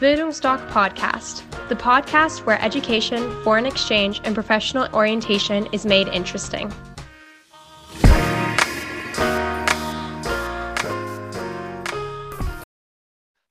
Bildungsdoc 0.00 0.64
Podcast, 0.70 1.42
the 1.68 1.74
podcast 1.74 2.46
where 2.46 2.62
education, 2.62 3.18
foreign 3.42 3.66
exchange, 3.66 4.20
and 4.22 4.32
professional 4.32 4.86
orientation 4.94 5.66
is 5.72 5.84
made 5.84 6.06
interesting. 6.06 6.72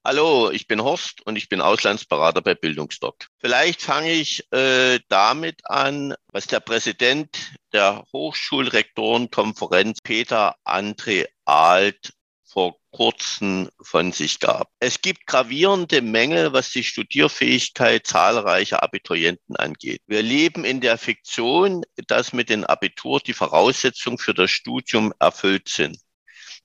Hallo, 0.05 0.49
ich 0.49 0.67
bin 0.67 0.81
Horst 0.81 1.21
und 1.27 1.35
ich 1.35 1.49
bin 1.49 1.59
Auslandsberater 1.59 2.41
bei 2.41 2.55
Bildungsdoc. 2.55 3.27
Vielleicht 3.39 3.81
fange 3.81 4.13
ich 4.13 4.49
äh, 4.53 5.01
damit 5.09 5.59
an, 5.65 6.15
was 6.31 6.47
der 6.47 6.61
Präsident 6.61 7.51
der 7.73 8.05
Hochschulrektorenkonferenz 8.13 9.99
Peter 10.01 10.55
André 10.63 11.25
Alt 11.43 12.13
vor 12.45 12.77
kurzem 12.97 13.69
von 13.79 14.11
sich 14.11 14.39
gab. 14.39 14.71
Es 14.79 15.01
gibt 15.01 15.27
gravierende 15.27 16.01
Mängel, 16.01 16.51
was 16.51 16.71
die 16.71 16.83
Studierfähigkeit 16.83 18.07
zahlreicher 18.07 18.81
Abiturienten 18.81 19.55
angeht. 19.55 20.01
Wir 20.07 20.23
leben 20.23 20.65
in 20.65 20.81
der 20.81 20.97
Fiktion, 20.97 21.83
dass 22.07 22.33
mit 22.33 22.49
dem 22.49 22.63
Abitur 22.63 23.19
die 23.19 23.33
Voraussetzungen 23.33 24.17
für 24.17 24.33
das 24.33 24.49
Studium 24.49 25.13
erfüllt 25.19 25.69
sind. 25.69 25.99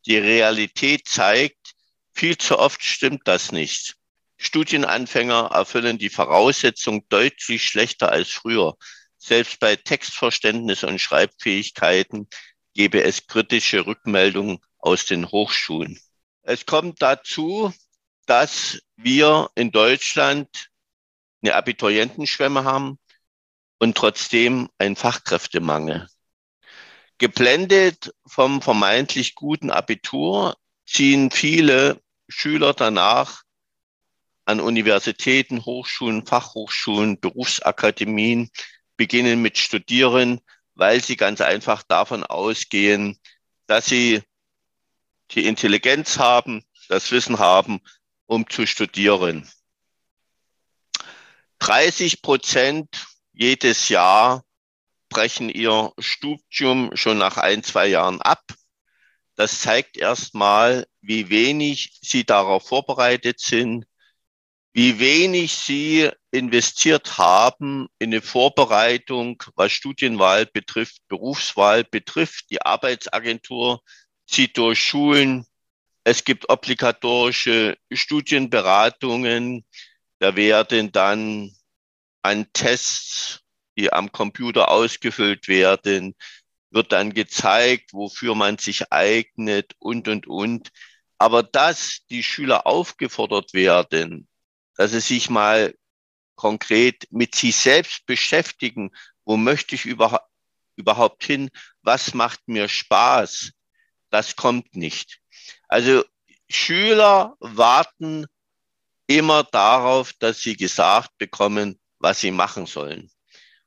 Die 0.06 0.16
Realität 0.16 1.06
zeigt, 1.06 1.72
viel 2.14 2.38
zu 2.38 2.58
oft 2.58 2.82
stimmt 2.82 3.28
das 3.28 3.52
nicht. 3.52 3.96
Studienanfänger 4.38 5.50
erfüllen 5.52 5.98
die 5.98 6.08
Voraussetzungen 6.08 7.04
deutlich 7.10 7.62
schlechter 7.62 8.10
als 8.10 8.30
früher. 8.30 8.76
Selbst 9.18 9.60
bei 9.60 9.76
Textverständnis 9.76 10.82
und 10.82 10.98
Schreibfähigkeiten 10.98 12.26
gebe 12.72 13.02
es 13.02 13.26
kritische 13.26 13.84
Rückmeldungen 13.84 14.60
aus 14.78 15.04
den 15.04 15.30
Hochschulen. 15.30 16.00
Es 16.42 16.66
kommt 16.66 17.00
dazu, 17.02 17.72
dass 18.26 18.80
wir 18.96 19.50
in 19.54 19.70
Deutschland 19.70 20.70
eine 21.42 21.54
Abiturientenschwemme 21.54 22.64
haben 22.64 22.98
und 23.78 23.96
trotzdem 23.96 24.68
einen 24.78 24.96
Fachkräftemangel. 24.96 26.08
Geblendet 27.18 28.12
vom 28.26 28.62
vermeintlich 28.62 29.34
guten 29.34 29.70
Abitur 29.70 30.56
ziehen 30.86 31.30
viele 31.30 32.00
Schüler 32.28 32.74
danach 32.74 33.42
an 34.44 34.60
Universitäten, 34.60 35.64
Hochschulen, 35.64 36.26
Fachhochschulen, 36.26 37.20
Berufsakademien, 37.20 38.50
beginnen 38.96 39.40
mit 39.40 39.58
Studieren, 39.58 40.40
weil 40.74 41.02
sie 41.02 41.16
ganz 41.16 41.40
einfach 41.40 41.82
davon 41.84 42.24
ausgehen, 42.24 43.18
dass 43.66 43.86
sie 43.86 44.22
die 45.34 45.46
Intelligenz 45.46 46.18
haben, 46.18 46.64
das 46.88 47.10
Wissen 47.10 47.38
haben, 47.38 47.80
um 48.26 48.48
zu 48.48 48.66
studieren. 48.66 49.48
30 51.58 52.22
Prozent 52.22 53.06
jedes 53.32 53.88
Jahr 53.88 54.44
brechen 55.08 55.48
ihr 55.48 55.92
Studium 55.98 56.90
schon 56.94 57.18
nach 57.18 57.36
ein, 57.36 57.62
zwei 57.62 57.86
Jahren 57.86 58.20
ab. 58.20 58.42
Das 59.36 59.60
zeigt 59.60 59.96
erstmal, 59.96 60.86
wie 61.00 61.28
wenig 61.30 61.98
sie 62.02 62.24
darauf 62.24 62.66
vorbereitet 62.66 63.40
sind, 63.40 63.86
wie 64.72 64.98
wenig 64.98 65.52
sie 65.52 66.10
investiert 66.30 67.18
haben 67.18 67.88
in 67.98 68.10
eine 68.10 68.22
Vorbereitung, 68.22 69.42
was 69.54 69.72
Studienwahl 69.72 70.46
betrifft, 70.46 71.02
Berufswahl 71.08 71.84
betrifft. 71.84 72.46
Die 72.50 72.62
Arbeitsagentur 72.62 73.82
zieht 74.32 74.56
durch 74.56 74.82
Schulen. 74.82 75.46
Es 76.04 76.24
gibt 76.24 76.48
obligatorische 76.48 77.76
Studienberatungen. 77.92 79.64
Da 80.18 80.34
werden 80.34 80.90
dann 80.90 81.52
an 82.22 82.46
Tests, 82.52 83.40
die 83.76 83.92
am 83.92 84.10
Computer 84.10 84.70
ausgefüllt 84.70 85.48
werden, 85.48 86.14
wird 86.70 86.92
dann 86.92 87.12
gezeigt, 87.12 87.92
wofür 87.92 88.34
man 88.34 88.58
sich 88.58 88.90
eignet 88.92 89.74
und, 89.78 90.08
und, 90.08 90.26
und. 90.26 90.70
Aber 91.18 91.42
dass 91.42 92.00
die 92.10 92.22
Schüler 92.22 92.66
aufgefordert 92.66 93.52
werden, 93.52 94.28
dass 94.76 94.92
sie 94.92 95.00
sich 95.00 95.30
mal 95.30 95.74
konkret 96.34 97.06
mit 97.10 97.34
sich 97.34 97.54
selbst 97.56 98.06
beschäftigen, 98.06 98.90
wo 99.24 99.36
möchte 99.36 99.74
ich 99.74 99.84
überhaupt 99.84 101.24
hin, 101.24 101.50
was 101.82 102.14
macht 102.14 102.40
mir 102.46 102.68
Spaß, 102.68 103.52
das 104.12 104.36
kommt 104.36 104.76
nicht. 104.76 105.20
Also 105.68 106.04
Schüler 106.48 107.34
warten 107.40 108.26
immer 109.06 109.42
darauf, 109.42 110.12
dass 110.18 110.40
sie 110.40 110.56
gesagt 110.56 111.16
bekommen, 111.18 111.80
was 111.98 112.20
sie 112.20 112.30
machen 112.30 112.66
sollen. 112.66 113.10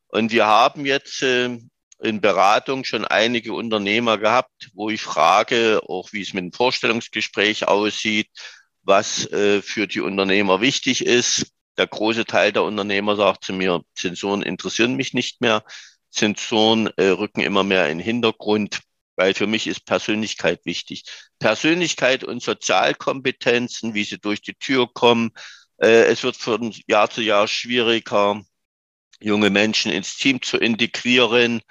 Und 0.08 0.32
wir 0.32 0.46
haben 0.46 0.86
jetzt 0.86 1.24
äh, 1.24 1.58
in 2.02 2.22
Beratung 2.22 2.84
schon 2.84 3.06
einige 3.06 3.54
Unternehmer 3.54 4.18
gehabt, 4.18 4.70
wo 4.74 4.90
ich 4.90 5.02
frage, 5.02 5.82
auch 5.88 6.14
wie 6.14 6.22
es 6.22 6.34
mit 6.34 6.44
dem 6.44 6.54
Vorstellungsgespräch 6.54 7.68
aussieht, 7.68 8.30
was 8.84 9.26
äh, 9.32 9.62
für 9.62 9.88
die 9.88 10.02
Unternehmer 10.02 10.62
wichtig 10.62 11.06
ist. 11.06 11.52
Der 11.78 11.88
große 11.88 12.26
Teil 12.26 12.54
der 12.54 12.64
Unternehmer 12.64 13.16
sagt 13.16 13.46
zu 13.46 13.54
mir, 13.54 13.82
Zensoren 13.96 14.44
interessieren 14.44 14.96
mich 14.96 15.14
nicht 15.14 15.42
mehr. 15.42 15.64
Zensoren 16.12 16.88
äh, 16.98 17.08
rücken 17.08 17.42
immer 17.42 17.64
mehr 17.64 17.90
in 17.90 17.98
den 17.98 18.06
Hintergrund, 18.06 18.80
weil 19.16 19.34
für 19.34 19.48
mich 19.48 19.68
ist 19.68 19.86
Persönlichkeit 19.86 20.66
wichtig. 20.66 21.04
Persönlichkeit 21.40 22.24
und 22.24 22.42
Sozialkompetenzen, 22.42 23.94
wie 23.94 24.04
sie 24.04 24.20
durch 24.20 24.42
die 24.42 24.56
Tür 24.56 24.88
kommen. 24.92 25.32
Äh, 25.78 26.06
es 26.06 26.24
wird 26.24 26.36
von 26.38 26.74
Jahr 26.88 27.10
zu 27.10 27.22
Jahr 27.22 27.48
schwieriger, 27.48 28.42
junge 29.20 29.50
Menschen 29.50 29.92
ins 29.92 30.18
Team 30.18 30.42
zu 30.42 30.58
integrieren. 30.58 31.62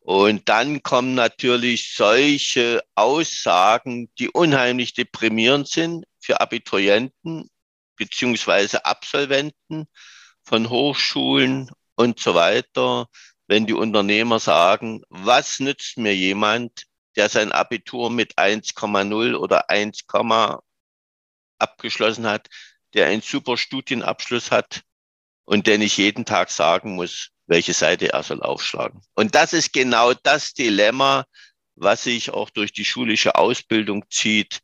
Und 0.00 0.48
dann 0.48 0.82
kommen 0.82 1.14
natürlich 1.14 1.94
solche 1.94 2.82
Aussagen, 2.94 4.10
die 4.18 4.28
unheimlich 4.28 4.94
deprimierend 4.94 5.68
sind 5.68 6.04
für 6.20 6.40
Abiturienten 6.40 7.48
beziehungsweise 7.96 8.84
Absolventen 8.84 9.86
von 10.44 10.68
Hochschulen 10.70 11.70
und 11.94 12.18
so 12.18 12.34
weiter, 12.34 13.06
wenn 13.52 13.66
die 13.66 13.74
Unternehmer 13.74 14.40
sagen, 14.40 15.02
was 15.10 15.60
nützt 15.60 15.98
mir 15.98 16.16
jemand, 16.16 16.86
der 17.16 17.28
sein 17.28 17.52
Abitur 17.52 18.08
mit 18.08 18.38
1,0 18.38 19.34
oder 19.36 19.68
1, 19.68 20.06
abgeschlossen 21.58 22.26
hat, 22.26 22.48
der 22.94 23.08
einen 23.08 23.20
super 23.20 23.58
Studienabschluss 23.58 24.50
hat 24.50 24.80
und 25.44 25.66
der 25.66 25.76
nicht 25.76 25.98
jeden 25.98 26.24
Tag 26.24 26.48
sagen 26.48 26.94
muss, 26.94 27.28
welche 27.46 27.74
Seite 27.74 28.14
er 28.14 28.22
soll 28.22 28.42
aufschlagen. 28.42 29.02
Und 29.12 29.34
das 29.34 29.52
ist 29.52 29.74
genau 29.74 30.14
das 30.14 30.54
Dilemma, 30.54 31.26
was 31.74 32.04
sich 32.04 32.30
auch 32.30 32.48
durch 32.48 32.72
die 32.72 32.86
schulische 32.86 33.34
Ausbildung 33.34 34.06
zieht. 34.08 34.60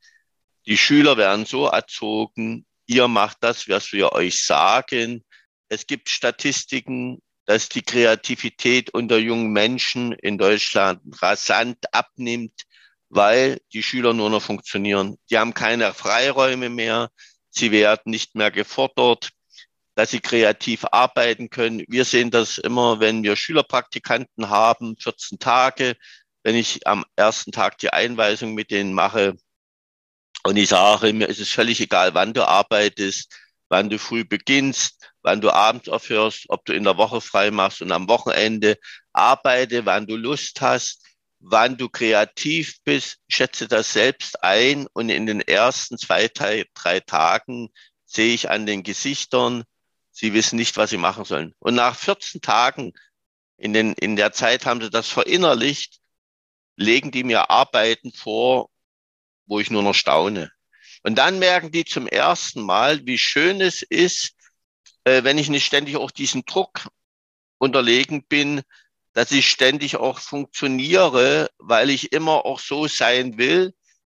Die 0.64 0.78
Schüler 0.78 1.18
werden 1.18 1.44
so 1.44 1.66
erzogen, 1.66 2.64
ihr 2.86 3.06
macht 3.06 3.36
das, 3.42 3.68
was 3.68 3.92
wir 3.92 4.12
euch 4.12 4.42
sagen. 4.42 5.26
Es 5.68 5.86
gibt 5.86 6.08
Statistiken, 6.08 7.20
dass 7.48 7.70
die 7.70 7.80
Kreativität 7.80 8.90
unter 8.90 9.16
jungen 9.16 9.52
Menschen 9.52 10.12
in 10.12 10.36
Deutschland 10.36 11.00
rasant 11.22 11.78
abnimmt, 11.92 12.52
weil 13.08 13.58
die 13.72 13.82
Schüler 13.82 14.12
nur 14.12 14.28
noch 14.28 14.42
funktionieren. 14.42 15.16
Die 15.30 15.38
haben 15.38 15.54
keine 15.54 15.94
Freiräume 15.94 16.68
mehr. 16.68 17.10
Sie 17.48 17.72
werden 17.72 18.10
nicht 18.10 18.34
mehr 18.34 18.50
gefordert 18.50 19.30
dass 19.94 20.12
sie 20.12 20.20
kreativ 20.20 20.84
arbeiten 20.92 21.50
können. 21.50 21.82
Wir 21.88 22.04
sehen 22.04 22.30
das 22.30 22.58
immer, 22.58 23.00
wenn 23.00 23.24
wir 23.24 23.34
Schülerpraktikanten 23.34 24.48
haben, 24.48 24.96
14 24.96 25.40
Tage, 25.40 25.96
wenn 26.44 26.54
ich 26.54 26.86
am 26.86 27.04
ersten 27.16 27.50
Tag 27.50 27.78
die 27.78 27.92
Einweisung 27.92 28.54
mit 28.54 28.70
denen 28.70 28.92
mache 28.92 29.34
und 30.44 30.56
ich 30.56 30.68
sage, 30.68 31.12
mir 31.12 31.28
ist 31.28 31.40
es 31.40 31.48
völlig 31.48 31.80
egal, 31.80 32.14
wann 32.14 32.32
du 32.32 32.46
arbeitest, 32.46 33.34
wann 33.68 33.90
du 33.90 33.98
früh 33.98 34.24
beginnst, 34.24 35.10
wann 35.22 35.40
du 35.40 35.50
abends 35.50 35.88
aufhörst, 35.88 36.46
ob 36.48 36.64
du 36.64 36.72
in 36.72 36.84
der 36.84 36.96
Woche 36.96 37.20
frei 37.20 37.50
machst 37.50 37.82
und 37.82 37.92
am 37.92 38.08
Wochenende 38.08 38.78
arbeite, 39.12 39.86
wann 39.86 40.06
du 40.06 40.16
Lust 40.16 40.60
hast, 40.60 41.04
wann 41.40 41.76
du 41.76 41.88
kreativ 41.88 42.76
bist, 42.84 43.18
schätze 43.28 43.68
das 43.68 43.92
selbst 43.92 44.42
ein 44.42 44.86
und 44.92 45.08
in 45.08 45.26
den 45.26 45.40
ersten 45.40 45.98
zwei, 45.98 46.28
drei 46.28 47.00
Tagen 47.00 47.68
sehe 48.04 48.34
ich 48.34 48.50
an 48.50 48.66
den 48.66 48.82
Gesichtern, 48.82 49.64
Sie 50.20 50.34
wissen 50.34 50.56
nicht, 50.56 50.76
was 50.76 50.90
sie 50.90 50.96
machen 50.96 51.24
sollen. 51.24 51.54
Und 51.60 51.76
nach 51.76 51.94
14 51.94 52.40
Tagen, 52.40 52.92
in, 53.56 53.72
den, 53.72 53.92
in 53.92 54.16
der 54.16 54.32
Zeit 54.32 54.66
haben 54.66 54.80
sie 54.80 54.90
das 54.90 55.06
verinnerlicht, 55.06 56.00
legen 56.74 57.12
die 57.12 57.22
mir 57.22 57.50
Arbeiten 57.50 58.12
vor, 58.12 58.68
wo 59.46 59.60
ich 59.60 59.70
nur 59.70 59.84
noch 59.84 59.94
staune. 59.94 60.50
Und 61.08 61.14
dann 61.14 61.38
merken 61.38 61.72
die 61.72 61.86
zum 61.86 62.06
ersten 62.06 62.60
Mal, 62.60 63.06
wie 63.06 63.16
schön 63.16 63.62
es 63.62 63.80
ist, 63.80 64.34
äh, 65.04 65.24
wenn 65.24 65.38
ich 65.38 65.48
nicht 65.48 65.64
ständig 65.64 65.96
auch 65.96 66.10
diesen 66.10 66.44
Druck 66.44 66.86
unterlegen 67.56 68.24
bin, 68.24 68.60
dass 69.14 69.32
ich 69.32 69.48
ständig 69.48 69.96
auch 69.96 70.18
funktioniere, 70.18 71.48
weil 71.56 71.88
ich 71.88 72.12
immer 72.12 72.44
auch 72.44 72.60
so 72.60 72.86
sein 72.86 73.38
will, 73.38 73.72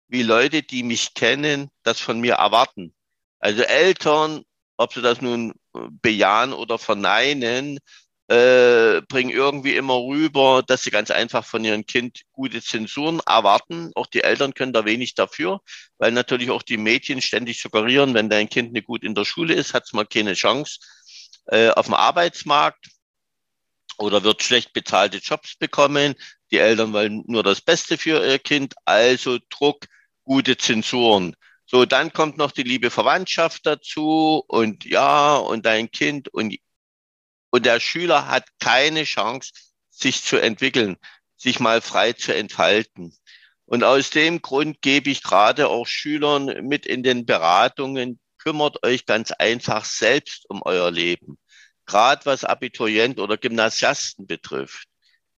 wie 0.09 0.25
Leute, 0.25 0.65
die 0.65 0.83
mich 0.83 1.15
kennen, 1.15 1.71
das 1.85 2.01
von 2.01 2.19
mir 2.19 2.35
erwarten. 2.35 2.93
Also 3.39 3.63
Eltern 3.63 4.45
ob 4.81 4.95
sie 4.95 5.03
das 5.03 5.21
nun 5.21 5.53
bejahen 5.71 6.55
oder 6.55 6.79
verneinen, 6.79 7.79
äh, 8.31 9.03
bringen 9.09 9.31
irgendwie 9.31 9.75
immer 9.75 9.97
rüber, 9.97 10.63
dass 10.65 10.85
sie 10.85 10.93
ganz 10.93 11.11
einfach 11.11 11.45
von 11.45 11.65
ihrem 11.65 11.85
Kind 11.85 12.21
gute 12.31 12.63
Zensuren 12.63 13.21
erwarten. 13.27 13.91
Auch 13.97 14.07
die 14.07 14.23
Eltern 14.23 14.55
können 14.55 14.73
da 14.73 14.85
wenig 14.85 15.17
dafür, 15.17 15.61
weil 15.99 16.13
natürlich 16.13 16.51
auch 16.51 16.63
die 16.63 16.77
Medien 16.77 17.21
ständig 17.21 17.61
suggerieren, 17.61 18.15
wenn 18.15 18.31
dein 18.31 18.49
Kind 18.49 18.73
nicht 18.73 18.87
gut 18.87 19.03
in 19.03 19.17
der 19.17 19.25
Schule 19.25 19.55
ist, 19.55 19.75
hat 19.75 19.87
es 19.87 19.93
mal 19.93 20.07
keine 20.07 20.35
Chance 20.35 20.79
äh, 21.47 21.71
auf 21.71 21.87
dem 21.87 21.95
Arbeitsmarkt 21.95 22.91
oder 23.99 24.23
wird 24.23 24.45
schlecht 24.45 24.73
bezahlte 24.75 25.19
Jobs 25.19 25.57
bekommen. 25.57 26.15
Die 26.53 26.59
Eltern 26.59 26.93
wollen 26.93 27.25
nur 27.27 27.43
das 27.43 27.61
Beste 27.61 27.99
für 27.99 28.25
ihr 28.25 28.39
Kind, 28.39 28.75
also 28.85 29.39
Druck, 29.51 29.87
gute 30.23 30.57
Zensuren. 30.57 31.35
So, 31.67 31.85
dann 31.85 32.13
kommt 32.13 32.37
noch 32.37 32.53
die 32.53 32.63
liebe 32.63 32.91
Verwandtschaft 32.91 33.67
dazu 33.67 34.45
und 34.47 34.85
ja, 34.85 35.35
und 35.37 35.67
dein 35.67 35.91
Kind 35.91 36.29
und 36.29 36.55
und 37.51 37.67
der 37.67 37.81
Schüler 37.81 38.29
hat 38.29 38.47
keine 38.61 39.05
Chance, 39.05 39.53
sich 39.91 40.23
zu 40.23 40.39
entwickeln, 40.39 40.97
sich 41.37 41.61
mal 41.61 41.81
frei 41.81 42.13
zu 42.13 42.35
entfalten. 42.35 43.15
Und 43.67 43.85
aus 43.85 44.11
dem 44.11 44.43
Grund 44.43 44.83
gebe 44.83 45.11
ich 45.11 45.23
gerade 45.23 45.69
auch 45.69 45.87
Schülern 45.87 46.67
mit 46.67 46.87
in 46.87 47.03
den 47.03 47.27
Beratungen, 47.27 48.19
kümmert 48.39 48.85
euch 48.85 49.07
ganz 49.07 49.31
einfach 49.33 49.85
selbst 49.85 50.49
um 50.49 50.63
euer 50.65 50.91
Leben. 50.91 51.39
Gerade 51.87 52.25
was 52.27 52.45
Abiturient 52.45 53.19
oder 53.19 53.37
Gymnasiasten 53.37 54.27
betrifft. 54.27 54.87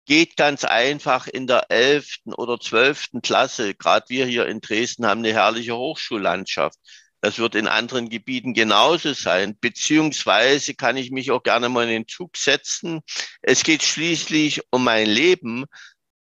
Geht 0.04 0.36
ganz 0.36 0.64
einfach 0.64 1.26
in 1.28 1.46
der 1.46 1.70
elften 1.70 2.34
oder 2.34 2.58
zwölften 2.58 3.22
Klasse. 3.22 3.74
Gerade 3.74 4.06
wir 4.08 4.26
hier 4.26 4.46
in 4.46 4.60
Dresden 4.60 5.06
haben 5.06 5.20
eine 5.20 5.32
herrliche 5.32 5.76
Hochschullandschaft. 5.76 6.78
Das 7.22 7.38
wird 7.38 7.54
in 7.54 7.68
anderen 7.68 8.08
Gebieten 8.08 8.52
genauso 8.52 9.14
sein. 9.14 9.56
Beziehungsweise 9.60 10.74
kann 10.74 10.96
ich 10.96 11.12
mich 11.12 11.30
auch 11.30 11.44
gerne 11.44 11.68
mal 11.68 11.84
in 11.84 11.90
den 11.90 12.08
Zug 12.08 12.36
setzen. 12.36 13.00
Es 13.42 13.62
geht 13.62 13.84
schließlich 13.84 14.60
um 14.70 14.82
mein 14.82 15.06
Leben 15.06 15.66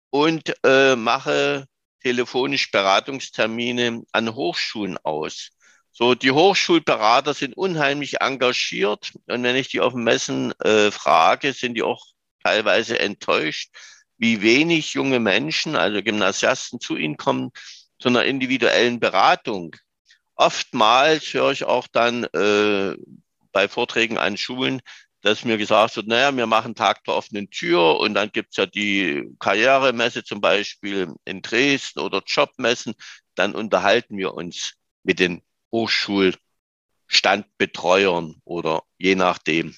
und 0.10 0.54
äh, 0.66 0.96
mache 0.96 1.68
telefonisch 2.02 2.72
Beratungstermine 2.72 4.02
an 4.12 4.34
Hochschulen 4.34 4.98
aus. 5.04 5.50
So, 5.92 6.16
die 6.16 6.32
Hochschulberater 6.32 7.36
sind 7.36 7.56
unheimlich 7.56 8.22
engagiert 8.22 9.14
und 9.28 9.44
wenn 9.44 9.56
ich 9.56 9.70
die 9.70 9.82
auf 9.82 9.94
dem 9.94 10.04
Messen 10.04 10.52
äh, 10.62 10.90
frage, 10.90 11.54
sind 11.54 11.76
die 11.76 11.84
auch 11.84 12.04
teilweise 12.44 13.00
enttäuscht, 13.00 13.70
wie 14.18 14.42
wenig 14.42 14.94
junge 14.94 15.20
Menschen, 15.20 15.76
also 15.76 16.02
Gymnasiasten, 16.02 16.80
zu 16.80 16.98
ihnen 16.98 17.18
kommen 17.18 17.52
zu 18.00 18.10
einer 18.10 18.26
individuellen 18.26 19.00
Beratung. 19.00 19.76
Oftmals 20.38 21.34
höre 21.34 21.52
ich 21.52 21.66
auch 21.66 21.88
dann 21.88 22.24
äh, 22.26 22.96
bei 23.52 23.68
Vorträgen 23.68 24.20
an 24.20 24.38
Schulen, 24.38 24.82
dass 25.22 25.44
mir 25.44 25.58
gesagt 25.58 25.96
wird, 25.96 26.06
naja, 26.08 26.36
wir 26.36 26.46
machen 26.46 26.76
Tag 26.76 27.04
der 27.06 27.16
offenen 27.16 27.50
Tür 27.50 28.00
und 28.00 28.14
dann 28.14 28.32
gibt's 28.32 28.58
ja 28.58 28.68
die 28.68 29.28
Karrieremesse 29.40 30.24
zum 30.24 30.40
Beispiel 30.40 31.12
in 31.26 31.42
Dresden 31.42 32.00
oder 32.00 32.22
Jobmessen. 32.26 32.94
Dann 33.34 33.56
unterhalten 33.56 34.16
wir 34.18 34.36
uns 34.36 34.74
mit 35.04 35.20
den 35.20 35.42
Hochschulstandbetreuern 35.72 38.36
oder 38.46 38.84
je 39.00 39.16
nachdem. 39.16 39.76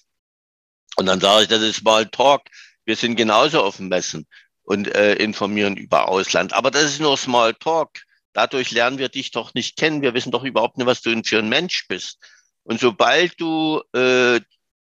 Und 0.97 1.05
dann 1.05 1.21
sage 1.21 1.43
ich, 1.43 1.47
das 1.47 1.61
ist 1.61 1.83
mal 1.83 2.05
Talk. 2.07 2.41
Wir 2.83 2.97
sind 2.97 3.15
genauso 3.15 3.63
auf 3.63 3.79
Messen 3.79 4.27
und 4.63 4.93
äh, 4.93 5.13
informieren 5.15 5.77
über 5.77 6.09
Ausland. 6.09 6.51
Aber 6.51 6.69
das 6.69 6.83
ist 6.83 6.99
nur 6.99 7.15
Small 7.17 7.53
Talk. 7.53 8.01
Dadurch 8.39 8.71
lernen 8.71 8.99
wir 8.99 9.09
dich 9.09 9.31
doch 9.31 9.53
nicht 9.53 9.75
kennen. 9.75 10.01
Wir 10.01 10.13
wissen 10.13 10.31
doch 10.31 10.45
überhaupt 10.45 10.77
nicht, 10.77 10.87
was 10.87 11.01
du 11.01 11.21
für 11.25 11.39
ein 11.39 11.49
Mensch 11.49 11.89
bist. 11.89 12.19
Und 12.63 12.79
sobald 12.79 13.37
du 13.41 13.81
äh, 13.93 14.39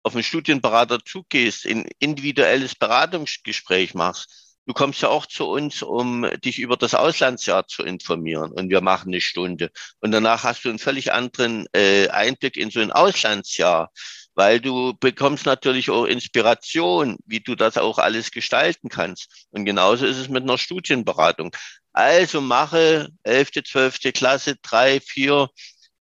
auf 0.02 0.14
einen 0.14 0.22
Studienberater 0.22 1.00
zugehst, 1.04 1.66
ein 1.66 1.87
individuelles 1.99 2.75
Beratungsgespräch 2.75 3.93
machst, 3.93 4.56
du 4.64 4.72
kommst 4.72 5.02
ja 5.02 5.10
auch 5.10 5.26
zu 5.26 5.44
uns, 5.50 5.82
um 5.82 6.26
dich 6.43 6.60
über 6.60 6.78
das 6.78 6.94
Auslandsjahr 6.94 7.66
zu 7.66 7.82
informieren. 7.82 8.52
Und 8.52 8.70
wir 8.70 8.81
machen 8.81 9.08
eine 9.12 9.20
Stunde. 9.20 9.70
Und 10.00 10.12
danach 10.12 10.44
hast 10.44 10.64
du 10.64 10.70
einen 10.70 10.78
völlig 10.78 11.12
anderen 11.12 11.66
äh, 11.75 12.08
Einblick 12.08 12.56
in 12.56 12.70
so 12.70 12.81
ein 12.81 12.90
Auslandsjahr 12.90 13.93
weil 14.34 14.60
du 14.60 14.94
bekommst 14.98 15.46
natürlich 15.46 15.90
auch 15.90 16.05
Inspiration, 16.05 17.19
wie 17.26 17.40
du 17.40 17.55
das 17.55 17.76
auch 17.76 17.98
alles 17.98 18.31
gestalten 18.31 18.88
kannst. 18.88 19.46
Und 19.50 19.64
genauso 19.64 20.06
ist 20.06 20.16
es 20.16 20.28
mit 20.28 20.43
einer 20.43 20.58
Studienberatung. 20.58 21.55
Also 21.93 22.41
mache 22.41 23.11
11., 23.23 23.50
12. 23.67 24.12
Klasse, 24.15 24.56
drei, 24.62 25.00
vier 25.00 25.49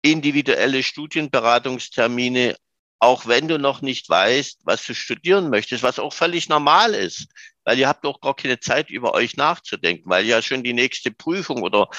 individuelle 0.01 0.83
Studienberatungstermine, 0.83 2.55
auch 2.99 3.27
wenn 3.27 3.47
du 3.47 3.59
noch 3.59 3.81
nicht 3.81 4.09
weißt, 4.09 4.61
was 4.63 4.85
du 4.85 4.95
studieren 4.95 5.49
möchtest, 5.49 5.83
was 5.83 5.99
auch 5.99 6.13
völlig 6.13 6.49
normal 6.49 6.93
ist, 6.93 7.27
weil 7.63 7.77
ihr 7.77 7.87
habt 7.87 8.05
auch 8.05 8.21
gar 8.21 8.35
keine 8.35 8.59
Zeit, 8.59 8.89
über 8.89 9.13
euch 9.13 9.35
nachzudenken, 9.35 10.09
weil 10.09 10.25
ja 10.25 10.41
schon 10.41 10.63
die 10.63 10.73
nächste 10.73 11.11
Prüfung 11.11 11.61
oder 11.61 11.89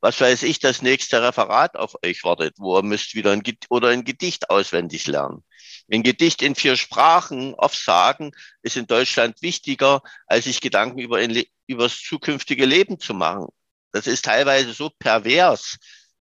was 0.00 0.20
weiß 0.20 0.42
ich, 0.42 0.58
das 0.58 0.82
nächste 0.82 1.22
Referat 1.22 1.76
auf 1.76 1.96
euch 2.04 2.24
wartet, 2.24 2.56
wo 2.58 2.76
ihr 2.78 2.82
müsst 2.82 3.14
wieder 3.14 3.32
ein, 3.32 3.42
oder 3.70 3.88
ein 3.88 4.04
Gedicht 4.04 4.50
auswendig 4.50 5.06
lernen. 5.06 5.42
Ein 5.90 6.02
Gedicht 6.02 6.42
in 6.42 6.54
vier 6.54 6.76
Sprachen 6.76 7.54
aufsagen 7.54 8.32
ist 8.62 8.76
in 8.76 8.86
Deutschland 8.86 9.40
wichtiger, 9.40 10.02
als 10.26 10.44
sich 10.44 10.60
Gedanken 10.60 10.98
über, 10.98 11.20
über 11.66 11.84
das 11.84 12.00
zukünftige 12.00 12.66
Leben 12.66 12.98
zu 12.98 13.14
machen. 13.14 13.46
Das 13.92 14.06
ist 14.06 14.24
teilweise 14.24 14.72
so 14.72 14.90
pervers. 14.98 15.76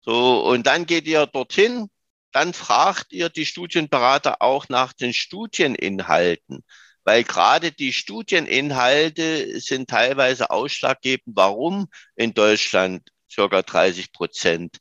So, 0.02 0.46
und 0.46 0.68
dann 0.68 0.86
geht 0.86 1.08
ihr 1.08 1.26
dorthin, 1.28 1.90
dann 2.32 2.54
fragt 2.54 3.14
ihr 3.14 3.30
die 3.30 3.46
Studienberater 3.46 4.42
auch 4.42 4.68
nach 4.70 4.94
den 4.94 5.14
Studieninhalten, 5.14 6.64
weil 7.04 7.24
gerade 7.24 7.72
die 7.72 7.94
Studieninhalte 7.94 9.60
sind 9.60 9.90
teilweise 9.90 10.50
ausschlaggebend, 10.50 11.36
warum 11.38 11.88
in 12.16 12.34
Deutschland 12.34 13.08
circa 13.32 13.62
30 13.62 14.12
Prozent 14.12 14.78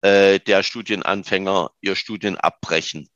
äh, 0.00 0.40
der 0.40 0.62
Studienanfänger 0.62 1.70
ihr 1.80 1.94
Studien 1.94 2.36
abbrechen 2.36 3.08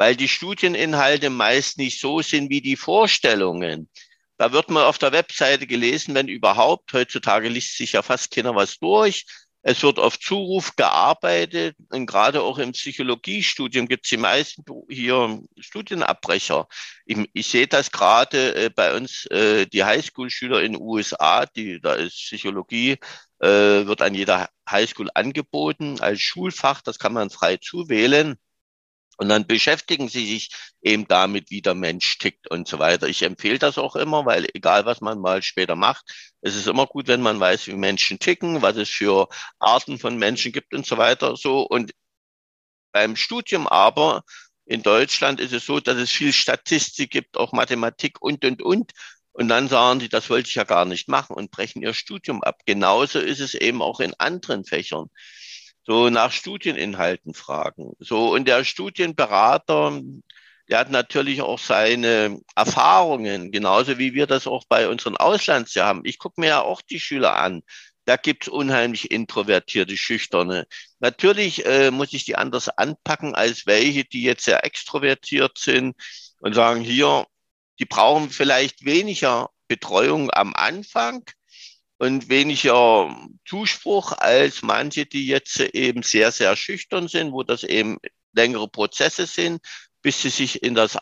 weil 0.00 0.16
die 0.16 0.28
Studieninhalte 0.28 1.28
meist 1.28 1.76
nicht 1.76 2.00
so 2.00 2.22
sind 2.22 2.48
wie 2.48 2.62
die 2.62 2.76
Vorstellungen. 2.76 3.90
Da 4.40 4.52
wird 4.52 4.70
man 4.70 4.84
auf 4.84 4.96
der 4.96 5.12
Webseite 5.12 5.66
gelesen, 5.66 6.14
wenn 6.14 6.26
überhaupt. 6.26 6.94
Heutzutage 6.94 7.50
liest 7.50 7.76
sich 7.76 7.92
ja 7.92 8.00
fast 8.00 8.30
keiner 8.30 8.54
was 8.54 8.78
durch. 8.78 9.26
Es 9.60 9.82
wird 9.82 9.98
auf 9.98 10.18
Zuruf 10.18 10.76
gearbeitet 10.76 11.76
und 11.90 12.06
gerade 12.06 12.40
auch 12.40 12.56
im 12.56 12.72
Psychologiestudium 12.72 13.86
gibt 13.86 14.06
es 14.06 14.08
die 14.08 14.16
meisten 14.16 14.64
hier 14.88 15.42
Studienabbrecher. 15.58 16.66
Ich, 17.04 17.18
ich 17.34 17.48
sehe 17.48 17.66
das 17.66 17.90
gerade 17.90 18.54
äh, 18.54 18.70
bei 18.70 18.96
uns, 18.96 19.26
äh, 19.26 19.66
die 19.66 19.84
Highschool-Schüler 19.84 20.62
in 20.62 20.72
den 20.72 20.80
USA, 20.80 21.44
die, 21.44 21.78
da 21.78 21.92
ist 21.92 22.14
Psychologie, 22.14 22.96
äh, 23.40 23.46
wird 23.46 24.00
an 24.00 24.14
jeder 24.14 24.48
Highschool 24.66 25.10
angeboten 25.12 26.00
als 26.00 26.22
Schulfach, 26.22 26.80
das 26.80 26.98
kann 26.98 27.12
man 27.12 27.28
frei 27.28 27.58
zuwählen. 27.58 28.38
Und 29.20 29.28
dann 29.28 29.46
beschäftigen 29.46 30.08
sie 30.08 30.26
sich 30.26 30.48
eben 30.80 31.06
damit, 31.06 31.50
wie 31.50 31.60
der 31.60 31.74
Mensch 31.74 32.16
tickt 32.16 32.50
und 32.50 32.66
so 32.66 32.78
weiter. 32.78 33.06
Ich 33.06 33.22
empfehle 33.22 33.58
das 33.58 33.76
auch 33.76 33.94
immer, 33.94 34.24
weil 34.24 34.46
egal 34.54 34.86
was 34.86 35.02
man 35.02 35.20
mal 35.20 35.42
später 35.42 35.76
macht, 35.76 36.10
es 36.40 36.56
ist 36.56 36.66
immer 36.66 36.86
gut, 36.86 37.06
wenn 37.06 37.20
man 37.20 37.38
weiß, 37.38 37.66
wie 37.66 37.74
Menschen 37.74 38.18
ticken, 38.18 38.62
was 38.62 38.76
es 38.76 38.88
für 38.88 39.28
Arten 39.58 39.98
von 39.98 40.16
Menschen 40.16 40.52
gibt 40.52 40.72
und 40.72 40.86
so 40.86 40.96
weiter. 40.96 41.36
So 41.36 41.60
und 41.60 41.92
beim 42.92 43.14
Studium 43.14 43.66
aber 43.68 44.22
in 44.64 44.82
Deutschland 44.82 45.38
ist 45.38 45.52
es 45.52 45.66
so, 45.66 45.80
dass 45.80 45.98
es 45.98 46.10
viel 46.10 46.32
Statistik 46.32 47.10
gibt, 47.10 47.36
auch 47.36 47.52
Mathematik 47.52 48.22
und 48.22 48.42
und 48.46 48.62
und. 48.62 48.92
Und 49.32 49.48
dann 49.48 49.68
sagen 49.68 50.00
sie, 50.00 50.08
das 50.08 50.30
wollte 50.30 50.48
ich 50.48 50.54
ja 50.54 50.64
gar 50.64 50.86
nicht 50.86 51.08
machen 51.08 51.36
und 51.36 51.50
brechen 51.50 51.82
ihr 51.82 51.92
Studium 51.92 52.42
ab. 52.42 52.62
Genauso 52.64 53.18
ist 53.18 53.40
es 53.40 53.52
eben 53.54 53.82
auch 53.82 54.00
in 54.00 54.14
anderen 54.14 54.64
Fächern 54.64 55.08
so 55.90 56.08
nach 56.08 56.30
Studieninhalten 56.30 57.34
fragen. 57.34 57.94
So, 57.98 58.32
und 58.32 58.46
der 58.46 58.62
Studienberater, 58.62 60.00
der 60.68 60.78
hat 60.78 60.90
natürlich 60.90 61.42
auch 61.42 61.58
seine 61.58 62.40
Erfahrungen, 62.54 63.50
genauso 63.50 63.98
wie 63.98 64.14
wir 64.14 64.28
das 64.28 64.46
auch 64.46 64.62
bei 64.68 64.88
unseren 64.88 65.16
Auslandsjahr 65.16 65.88
haben. 65.88 66.02
Ich 66.04 66.20
gucke 66.20 66.40
mir 66.40 66.46
ja 66.46 66.60
auch 66.62 66.80
die 66.80 67.00
Schüler 67.00 67.34
an. 67.34 67.62
Da 68.04 68.16
gibt's 68.16 68.46
unheimlich 68.46 69.10
introvertierte, 69.10 69.96
schüchterne. 69.96 70.68
Natürlich 71.00 71.66
äh, 71.66 71.90
muss 71.90 72.12
ich 72.12 72.24
die 72.24 72.36
anders 72.36 72.68
anpacken 72.68 73.34
als 73.34 73.66
welche, 73.66 74.04
die 74.04 74.22
jetzt 74.22 74.44
sehr 74.44 74.64
extrovertiert 74.64 75.58
sind 75.58 75.96
und 76.38 76.54
sagen, 76.54 76.82
hier, 76.82 77.26
die 77.80 77.84
brauchen 77.84 78.30
vielleicht 78.30 78.84
weniger 78.84 79.50
Betreuung 79.66 80.30
am 80.32 80.54
Anfang, 80.54 81.24
und 82.00 82.30
weniger 82.30 83.14
Zuspruch 83.44 84.12
als 84.12 84.62
manche, 84.62 85.04
die 85.04 85.26
jetzt 85.26 85.60
eben 85.60 86.02
sehr, 86.02 86.32
sehr 86.32 86.56
schüchtern 86.56 87.08
sind, 87.08 87.32
wo 87.32 87.42
das 87.42 87.62
eben 87.62 87.98
längere 88.32 88.68
Prozesse 88.68 89.26
sind, 89.26 89.60
bis 90.00 90.22
sie 90.22 90.30
sich 90.30 90.62
in 90.62 90.74
das, 90.74 90.96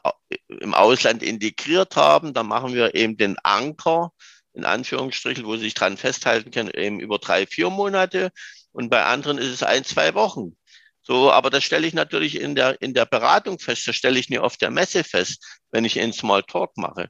im 0.48 0.74
Ausland 0.74 1.22
integriert 1.22 1.94
haben. 1.94 2.34
Da 2.34 2.42
machen 2.42 2.74
wir 2.74 2.96
eben 2.96 3.16
den 3.16 3.36
Anker, 3.44 4.10
in 4.54 4.64
Anführungsstrichen, 4.64 5.44
wo 5.44 5.54
sie 5.54 5.66
sich 5.66 5.74
dran 5.74 5.96
festhalten 5.96 6.50
können, 6.50 6.70
eben 6.74 6.98
über 6.98 7.20
drei, 7.20 7.46
vier 7.46 7.70
Monate. 7.70 8.32
Und 8.72 8.90
bei 8.90 9.04
anderen 9.04 9.38
ist 9.38 9.52
es 9.52 9.62
ein, 9.62 9.84
zwei 9.84 10.14
Wochen. 10.14 10.56
So, 11.02 11.30
aber 11.30 11.50
das 11.50 11.62
stelle 11.62 11.86
ich 11.86 11.94
natürlich 11.94 12.40
in 12.40 12.56
der, 12.56 12.82
in 12.82 12.92
der 12.92 13.06
Beratung 13.06 13.60
fest, 13.60 13.86
das 13.86 13.94
stelle 13.94 14.18
ich 14.18 14.30
nie 14.30 14.40
auf 14.40 14.56
der 14.56 14.72
Messe 14.72 15.04
fest, 15.04 15.60
wenn 15.70 15.84
ich 15.84 16.00
einen 16.00 16.12
Small 16.12 16.42
Talk 16.42 16.76
mache. 16.76 17.08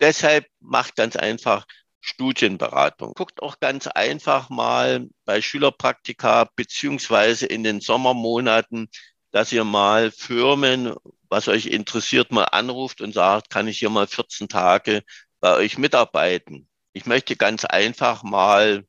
Deshalb 0.00 0.46
macht 0.58 0.96
ganz 0.96 1.14
einfach 1.14 1.66
Studienberatung. 2.00 3.12
Guckt 3.14 3.42
auch 3.42 3.60
ganz 3.60 3.86
einfach 3.86 4.50
mal 4.50 5.08
bei 5.24 5.42
Schülerpraktika 5.42 6.48
beziehungsweise 6.56 7.46
in 7.46 7.64
den 7.64 7.80
Sommermonaten, 7.80 8.88
dass 9.30 9.52
ihr 9.52 9.64
mal 9.64 10.10
Firmen, 10.10 10.94
was 11.28 11.48
euch 11.48 11.66
interessiert, 11.66 12.32
mal 12.32 12.44
anruft 12.44 13.00
und 13.00 13.12
sagt, 13.12 13.50
kann 13.50 13.68
ich 13.68 13.78
hier 13.78 13.90
mal 13.90 14.06
14 14.06 14.48
Tage 14.48 15.02
bei 15.40 15.54
euch 15.56 15.78
mitarbeiten? 15.78 16.68
Ich 16.92 17.06
möchte 17.06 17.36
ganz 17.36 17.64
einfach 17.64 18.22
mal 18.22 18.84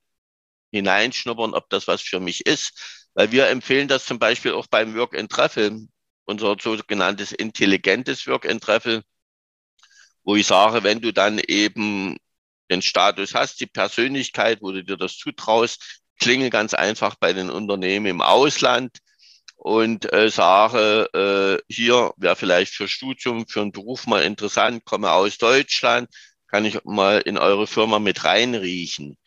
hineinschnuppern, 0.71 1.53
ob 1.53 1.69
das 1.69 1.87
was 1.87 2.01
für 2.01 2.19
mich 2.19 2.45
ist, 2.45 3.09
weil 3.13 3.31
wir 3.31 3.47
empfehlen 3.47 3.87
das 3.87 4.05
zum 4.05 4.19
Beispiel 4.19 4.53
auch 4.53 4.67
beim 4.67 4.95
Work 4.95 5.17
and 5.17 5.31
Travel, 5.31 5.87
unser 6.25 6.55
sogenanntes 6.59 7.31
intelligentes 7.31 8.27
Work 8.27 8.47
and 8.47 8.63
Travel, 8.63 9.03
wo 10.23 10.35
ich 10.35 10.45
sage, 10.47 10.83
wenn 10.83 11.01
du 11.01 11.11
dann 11.11 11.39
eben 11.39 12.17
den 12.69 12.81
Status 12.81 13.33
hast, 13.33 13.59
die 13.59 13.67
Persönlichkeit, 13.67 14.59
wo 14.61 14.71
du 14.71 14.83
dir 14.83 14.97
das 14.97 15.17
zutraust, 15.17 16.01
klinge 16.19 16.49
ganz 16.49 16.73
einfach 16.73 17.15
bei 17.15 17.33
den 17.33 17.49
Unternehmen 17.49 18.05
im 18.05 18.21
Ausland 18.21 18.97
und 19.55 20.11
äh, 20.13 20.29
sage, 20.29 21.09
äh, 21.13 21.73
hier 21.73 22.13
wäre 22.17 22.35
vielleicht 22.35 22.73
für 22.73 22.87
Studium, 22.87 23.47
für 23.47 23.61
einen 23.61 23.71
Beruf 23.71 24.07
mal 24.07 24.23
interessant, 24.23 24.85
komme 24.85 25.11
aus 25.11 25.37
Deutschland, 25.37 26.09
kann 26.47 26.65
ich 26.65 26.83
mal 26.83 27.19
in 27.19 27.37
eure 27.37 27.67
Firma 27.67 27.99
mit 27.99 28.23
reinriechen. 28.23 29.17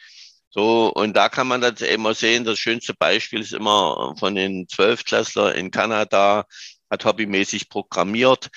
So, 0.51 0.93
und 0.93 1.15
da 1.17 1.29
kann 1.29 1.49
man 1.49 1.61
dann 1.61 1.77
immer 1.77 2.15
sehen, 2.15 2.45
das 2.45 2.59
schönste 2.59 2.95
Beispiel 2.95 3.41
ist 3.41 3.53
immer 3.53 4.15
von 4.19 4.35
den 4.35 4.69
Zwölftklässler 4.69 5.55
in 5.55 5.71
Kanada, 5.71 6.45
hat 6.91 7.05
hobbymäßig 7.05 7.71
programmiert 7.71 8.51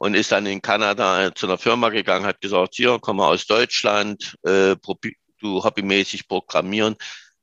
und 0.00 0.14
ist 0.14 0.32
dann 0.32 0.46
in 0.46 0.62
Kanada 0.62 1.34
zu 1.34 1.46
einer 1.46 1.58
Firma 1.58 1.90
gegangen, 1.90 2.24
hat 2.24 2.40
gesagt, 2.40 2.74
hier, 2.74 2.98
komme 3.00 3.26
aus 3.26 3.46
Deutschland, 3.46 4.34
äh, 4.44 4.74
du 5.40 5.62
hobbymäßig 5.62 6.26
programmieren, 6.26 6.96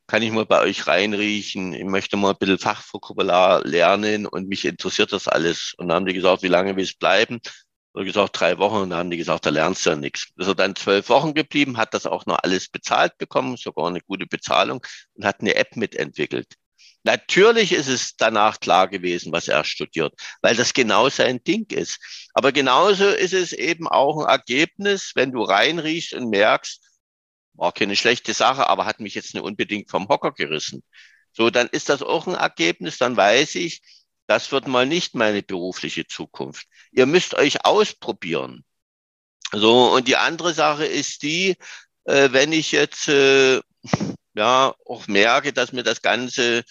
kann 0.07 0.23
ich 0.23 0.31
mal 0.31 0.45
bei 0.47 0.61
euch 0.61 0.87
reinriechen, 0.87 1.73
ich 1.73 1.83
möchte 1.83 2.17
mal 2.17 2.31
ein 2.31 2.37
bisschen 2.39 2.57
Fachvokabular 2.57 3.63
lernen 3.63 4.25
und 4.25 4.47
mich 4.49 4.65
interessiert 4.65 5.13
das 5.13 5.27
alles. 5.27 5.75
Und 5.77 5.89
dann 5.89 5.97
haben 5.97 6.05
die 6.07 6.13
gesagt, 6.15 6.41
wie 6.41 6.47
lange 6.47 6.75
willst 6.75 6.95
du 6.95 6.99
bleiben? 6.99 7.39
Und 7.93 8.05
gesagt, 8.05 8.39
drei 8.39 8.57
Wochen. 8.57 8.77
Und 8.77 8.89
dann 8.89 8.99
haben 8.99 9.11
die 9.11 9.17
gesagt, 9.17 9.45
da 9.45 9.51
lernst 9.51 9.85
du 9.85 9.91
ja 9.91 9.95
nichts. 9.95 10.29
Ist 10.37 10.47
er 10.47 10.55
dann 10.55 10.75
zwölf 10.75 11.09
Wochen 11.09 11.35
geblieben, 11.35 11.77
hat 11.77 11.93
das 11.93 12.07
auch 12.07 12.25
noch 12.25 12.39
alles 12.41 12.69
bezahlt 12.69 13.17
bekommen, 13.19 13.57
sogar 13.57 13.87
eine 13.87 14.01
gute 14.01 14.25
Bezahlung 14.25 14.83
und 15.13 15.25
hat 15.25 15.41
eine 15.41 15.55
App 15.55 15.75
mitentwickelt. 15.75 16.47
Natürlich 17.03 17.71
ist 17.71 17.87
es 17.87 18.15
danach 18.17 18.59
klar 18.59 18.87
gewesen, 18.87 19.31
was 19.31 19.47
er 19.47 19.63
studiert, 19.63 20.13
weil 20.41 20.55
das 20.55 20.73
genau 20.73 21.09
sein 21.09 21.43
Ding 21.43 21.65
ist. 21.71 21.99
Aber 22.33 22.51
genauso 22.51 23.07
ist 23.07 23.33
es 23.33 23.53
eben 23.53 23.87
auch 23.87 24.23
ein 24.23 24.29
Ergebnis, 24.29 25.11
wenn 25.15 25.31
du 25.31 25.43
reinriechst 25.43 26.13
und 26.13 26.29
merkst, 26.29 26.81
war 27.53 27.71
keine 27.71 27.95
schlechte 27.95 28.33
Sache, 28.33 28.67
aber 28.69 28.85
hat 28.85 28.99
mich 28.99 29.15
jetzt 29.15 29.33
nicht 29.33 29.43
unbedingt 29.43 29.89
vom 29.89 30.07
Hocker 30.09 30.31
gerissen. 30.31 30.83
So, 31.31 31.49
dann 31.49 31.67
ist 31.67 31.89
das 31.89 32.01
auch 32.03 32.27
ein 32.27 32.35
Ergebnis, 32.35 32.97
dann 32.97 33.17
weiß 33.17 33.55
ich, 33.55 33.81
das 34.27 34.51
wird 34.51 34.67
mal 34.67 34.85
nicht 34.85 35.15
meine 35.15 35.41
berufliche 35.41 36.05
Zukunft. 36.07 36.67
Ihr 36.91 37.05
müsst 37.05 37.33
euch 37.33 37.65
ausprobieren. 37.65 38.65
So, 39.53 39.93
und 39.93 40.07
die 40.07 40.17
andere 40.17 40.53
Sache 40.53 40.85
ist 40.85 41.23
die, 41.23 41.55
äh, 42.03 42.29
wenn 42.31 42.51
ich 42.51 42.71
jetzt 42.71 43.07
äh, 43.07 43.61
ja 44.37 44.73
auch 44.85 45.07
merke, 45.07 45.53
dass 45.53 45.73
mir 45.73 45.83
das 45.83 46.01
Ganze 46.01 46.63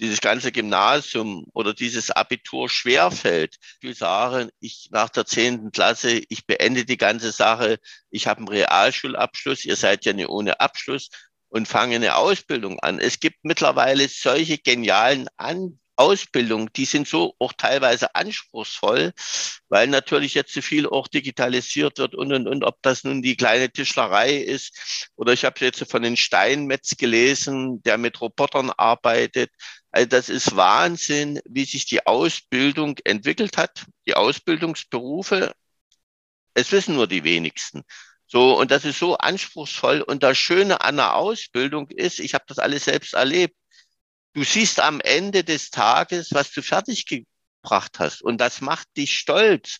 dieses 0.00 0.20
ganze 0.20 0.52
Gymnasium 0.52 1.46
oder 1.54 1.74
dieses 1.74 2.10
Abitur 2.10 2.68
schwerfällt. 2.68 3.56
Will 3.80 3.94
sagen, 3.94 4.50
ich 4.60 4.88
nach 4.92 5.08
der 5.10 5.26
zehnten 5.26 5.72
Klasse, 5.72 6.22
ich 6.28 6.46
beende 6.46 6.84
die 6.84 6.96
ganze 6.96 7.32
Sache, 7.32 7.78
ich 8.10 8.26
habe 8.26 8.38
einen 8.38 8.48
Realschulabschluss, 8.48 9.64
ihr 9.64 9.76
seid 9.76 10.04
ja 10.04 10.12
nicht 10.12 10.28
ohne 10.28 10.60
Abschluss 10.60 11.08
und 11.48 11.68
fange 11.68 11.96
eine 11.96 12.16
Ausbildung 12.16 12.80
an. 12.80 12.98
Es 12.98 13.20
gibt 13.20 13.44
mittlerweile 13.44 14.08
solche 14.08 14.58
genialen 14.58 15.28
an 15.36 15.78
Ausbildung, 15.96 16.72
die 16.72 16.84
sind 16.84 17.06
so 17.06 17.34
auch 17.38 17.52
teilweise 17.52 18.14
anspruchsvoll, 18.14 19.12
weil 19.68 19.88
natürlich 19.88 20.34
jetzt 20.34 20.54
so 20.54 20.62
viel 20.62 20.86
auch 20.86 21.08
digitalisiert 21.08 21.98
wird 21.98 22.14
und, 22.14 22.32
und, 22.32 22.48
und, 22.48 22.64
ob 22.64 22.80
das 22.82 23.04
nun 23.04 23.22
die 23.22 23.36
kleine 23.36 23.70
Tischlerei 23.70 24.36
ist 24.36 25.10
oder 25.16 25.32
ich 25.32 25.44
habe 25.44 25.56
jetzt 25.60 25.84
von 25.90 26.02
den 26.02 26.16
Steinmetz 26.16 26.96
gelesen, 26.96 27.82
der 27.82 27.98
mit 27.98 28.20
Robotern 28.20 28.70
arbeitet. 28.70 29.50
Also 29.90 30.08
das 30.08 30.28
ist 30.28 30.56
Wahnsinn, 30.56 31.40
wie 31.44 31.64
sich 31.64 31.84
die 31.86 32.06
Ausbildung 32.06 32.96
entwickelt 33.04 33.56
hat, 33.58 33.84
die 34.06 34.14
Ausbildungsberufe. 34.14 35.52
Es 36.54 36.72
wissen 36.72 36.94
nur 36.94 37.06
die 37.06 37.24
wenigsten. 37.24 37.82
So, 38.26 38.58
und 38.58 38.70
das 38.70 38.86
ist 38.86 38.98
so 38.98 39.18
anspruchsvoll. 39.18 40.00
Und 40.00 40.22
das 40.22 40.38
Schöne 40.38 40.80
an 40.80 40.96
der 40.96 41.16
Ausbildung 41.16 41.90
ist, 41.90 42.18
ich 42.18 42.32
habe 42.32 42.44
das 42.48 42.58
alles 42.58 42.86
selbst 42.86 43.12
erlebt, 43.12 43.54
du 44.34 44.44
siehst 44.44 44.80
am 44.80 45.00
Ende 45.00 45.44
des 45.44 45.70
Tages, 45.70 46.28
was 46.32 46.50
du 46.52 46.62
fertig 46.62 47.06
gebracht 47.06 47.98
hast. 47.98 48.22
Und 48.22 48.38
das 48.40 48.60
macht 48.60 48.88
dich 48.96 49.18
stolz, 49.18 49.78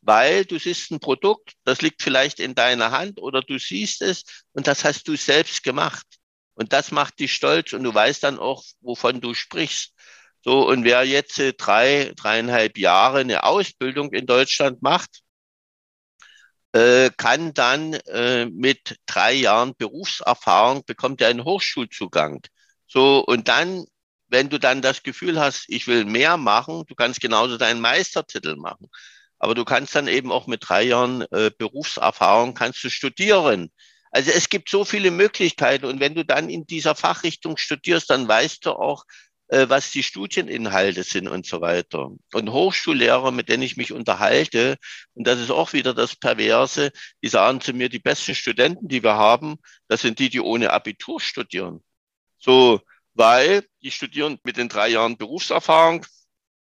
weil 0.00 0.44
du 0.44 0.58
siehst 0.58 0.90
ein 0.90 1.00
Produkt, 1.00 1.52
das 1.64 1.82
liegt 1.82 2.02
vielleicht 2.02 2.40
in 2.40 2.54
deiner 2.54 2.90
Hand 2.90 3.20
oder 3.20 3.42
du 3.42 3.58
siehst 3.58 4.02
es 4.02 4.24
und 4.52 4.66
das 4.66 4.84
hast 4.84 5.06
du 5.08 5.16
selbst 5.16 5.62
gemacht. 5.62 6.06
Und 6.54 6.72
das 6.72 6.90
macht 6.90 7.18
dich 7.18 7.34
stolz 7.34 7.72
und 7.72 7.82
du 7.84 7.94
weißt 7.94 8.22
dann 8.22 8.38
auch, 8.38 8.62
wovon 8.80 9.20
du 9.20 9.34
sprichst. 9.34 9.94
So, 10.44 10.68
und 10.68 10.84
wer 10.84 11.04
jetzt 11.04 11.38
äh, 11.38 11.52
drei, 11.54 12.12
dreieinhalb 12.16 12.76
Jahre 12.76 13.20
eine 13.20 13.44
Ausbildung 13.44 14.12
in 14.12 14.26
Deutschland 14.26 14.82
macht, 14.82 15.20
äh, 16.72 17.10
kann 17.16 17.54
dann 17.54 17.94
äh, 17.94 18.46
mit 18.46 18.96
drei 19.06 19.32
Jahren 19.34 19.74
Berufserfahrung 19.76 20.84
bekommt 20.84 21.20
er 21.20 21.28
einen 21.28 21.44
Hochschulzugang. 21.44 22.42
So, 22.92 23.24
und 23.24 23.48
dann 23.48 23.86
wenn 24.32 24.48
du 24.48 24.58
dann 24.58 24.82
das 24.82 25.02
Gefühl 25.02 25.38
hast, 25.38 25.66
ich 25.68 25.86
will 25.86 26.04
mehr 26.04 26.36
machen, 26.38 26.84
du 26.88 26.94
kannst 26.94 27.20
genauso 27.20 27.58
deinen 27.58 27.80
Meistertitel 27.80 28.56
machen. 28.56 28.88
Aber 29.38 29.54
du 29.54 29.64
kannst 29.64 29.94
dann 29.94 30.08
eben 30.08 30.32
auch 30.32 30.46
mit 30.46 30.66
drei 30.66 30.84
Jahren 30.84 31.22
äh, 31.32 31.50
Berufserfahrung 31.56 32.54
kannst 32.54 32.82
du 32.82 32.90
studieren. 32.90 33.70
Also 34.10 34.30
es 34.30 34.48
gibt 34.48 34.70
so 34.70 34.84
viele 34.84 35.10
Möglichkeiten. 35.10 35.84
Und 35.84 36.00
wenn 36.00 36.14
du 36.14 36.24
dann 36.24 36.48
in 36.48 36.66
dieser 36.66 36.94
Fachrichtung 36.94 37.56
studierst, 37.58 38.08
dann 38.08 38.26
weißt 38.26 38.64
du 38.64 38.72
auch, 38.72 39.04
äh, 39.48 39.68
was 39.68 39.90
die 39.90 40.02
Studieninhalte 40.02 41.02
sind 41.02 41.28
und 41.28 41.44
so 41.44 41.60
weiter. 41.60 42.10
Und 42.32 42.52
Hochschullehrer, 42.52 43.32
mit 43.32 43.48
denen 43.50 43.64
ich 43.64 43.76
mich 43.76 43.92
unterhalte, 43.92 44.76
und 45.14 45.26
das 45.26 45.40
ist 45.40 45.50
auch 45.50 45.74
wieder 45.74 45.92
das 45.92 46.16
Perverse, 46.16 46.90
die 47.22 47.28
sagen 47.28 47.60
zu 47.60 47.74
mir, 47.74 47.90
die 47.90 47.98
besten 47.98 48.34
Studenten, 48.34 48.88
die 48.88 49.02
wir 49.02 49.16
haben, 49.16 49.56
das 49.88 50.02
sind 50.02 50.18
die, 50.20 50.30
die 50.30 50.40
ohne 50.40 50.70
Abitur 50.70 51.20
studieren. 51.20 51.82
So, 52.44 52.80
weil 53.14 53.64
die 53.82 53.92
studieren 53.92 54.38
mit 54.42 54.56
den 54.56 54.68
drei 54.68 54.88
Jahren 54.88 55.16
Berufserfahrung 55.16 56.04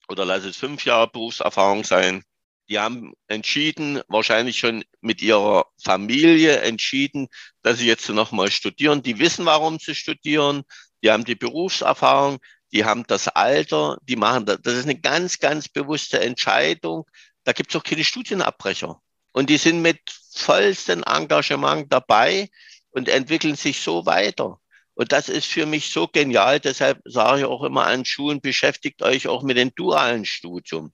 oder 0.07 0.25
lass 0.25 0.43
es 0.43 0.57
fünf 0.57 0.85
Jahre 0.85 1.09
Berufserfahrung 1.09 1.83
sein. 1.83 2.23
Die 2.69 2.77
haben 2.79 3.13
entschieden, 3.27 4.01
wahrscheinlich 4.07 4.59
schon 4.59 4.83
mit 5.01 5.21
ihrer 5.21 5.65
Familie 5.81 6.61
entschieden, 6.61 7.27
dass 7.63 7.79
sie 7.79 7.87
jetzt 7.87 8.07
nochmal 8.09 8.51
studieren. 8.51 9.01
Die 9.01 9.17
wissen, 9.17 9.45
warum 9.45 9.79
sie 9.79 9.95
studieren. 9.95 10.63
Die 11.03 11.09
haben 11.09 11.25
die 11.25 11.35
Berufserfahrung, 11.35 12.37
die 12.71 12.85
haben 12.85 13.03
das 13.07 13.27
Alter, 13.27 13.97
die 14.03 14.15
machen 14.15 14.45
das. 14.45 14.59
Das 14.61 14.75
ist 14.75 14.83
eine 14.83 14.99
ganz, 14.99 15.39
ganz 15.39 15.67
bewusste 15.67 16.19
Entscheidung. 16.19 17.09
Da 17.43 17.53
gibt 17.53 17.71
es 17.71 17.75
auch 17.75 17.83
keine 17.83 18.03
Studienabbrecher. 18.03 19.01
Und 19.31 19.49
die 19.49 19.57
sind 19.57 19.81
mit 19.81 19.99
vollstem 20.33 21.03
Engagement 21.03 21.91
dabei 21.91 22.49
und 22.91 23.09
entwickeln 23.09 23.55
sich 23.55 23.81
so 23.81 24.05
weiter. 24.05 24.60
Und 25.01 25.11
das 25.11 25.29
ist 25.29 25.47
für 25.47 25.65
mich 25.65 25.91
so 25.91 26.07
genial. 26.07 26.59
Deshalb 26.59 27.01
sage 27.05 27.39
ich 27.39 27.45
auch 27.45 27.63
immer 27.63 27.87
an 27.87 28.05
Schulen, 28.05 28.39
beschäftigt 28.39 29.01
euch 29.01 29.27
auch 29.27 29.41
mit 29.41 29.57
dem 29.57 29.73
dualen 29.73 30.25
Studium. 30.25 30.93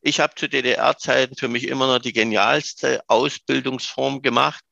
Ich 0.00 0.18
habe 0.18 0.34
zu 0.34 0.48
DDR-Zeiten 0.48 1.36
für 1.36 1.46
mich 1.46 1.68
immer 1.68 1.86
noch 1.86 2.00
die 2.00 2.12
genialste 2.12 3.04
Ausbildungsform 3.06 4.22
gemacht. 4.22 4.64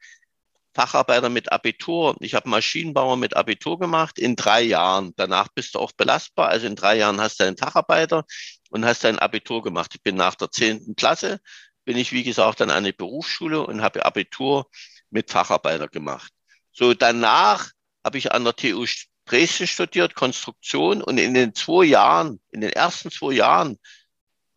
Facharbeiter 0.75 1.29
mit 1.29 1.53
Abitur. 1.53 2.17
Ich 2.19 2.35
habe 2.35 2.49
Maschinenbauer 2.49 3.17
mit 3.17 3.37
Abitur 3.37 3.79
gemacht 3.79 4.19
in 4.19 4.35
drei 4.35 4.63
Jahren. 4.63 5.13
Danach 5.15 5.47
bist 5.55 5.77
du 5.77 5.79
auch 5.79 5.93
belastbar. 5.93 6.49
Also 6.49 6.67
in 6.67 6.75
drei 6.75 6.97
Jahren 6.97 7.21
hast 7.21 7.39
du 7.39 7.45
einen 7.45 7.57
Facharbeiter 7.57 8.25
und 8.71 8.85
hast 8.85 9.05
dein 9.05 9.21
Abitur 9.21 9.63
gemacht. 9.63 9.93
Ich 9.95 10.03
bin 10.03 10.17
nach 10.17 10.35
der 10.35 10.51
zehnten 10.51 10.97
Klasse, 10.97 11.39
bin 11.85 11.97
ich, 11.97 12.11
wie 12.11 12.25
gesagt, 12.25 12.61
an 12.61 12.73
eine 12.73 12.93
Berufsschule 12.93 13.65
und 13.65 13.81
habe 13.81 14.05
Abitur 14.05 14.67
mit 15.11 15.31
Facharbeiter 15.31 15.87
gemacht. 15.87 16.33
So 16.73 16.95
danach 16.95 17.71
habe 18.05 18.19
ich 18.19 18.33
an 18.33 18.45
der 18.45 18.57
TU 18.57 18.87
Dresden 19.25 19.67
studiert, 19.67 20.15
Konstruktion. 20.15 21.03
Und 21.03 21.19
in 21.19 21.35
den 21.35 21.55
zwei 21.55 21.85
Jahren, 21.85 22.41
in 22.51 22.61
den 22.61 22.73
ersten 22.73 23.11
zwei 23.11 23.33
Jahren, 23.35 23.79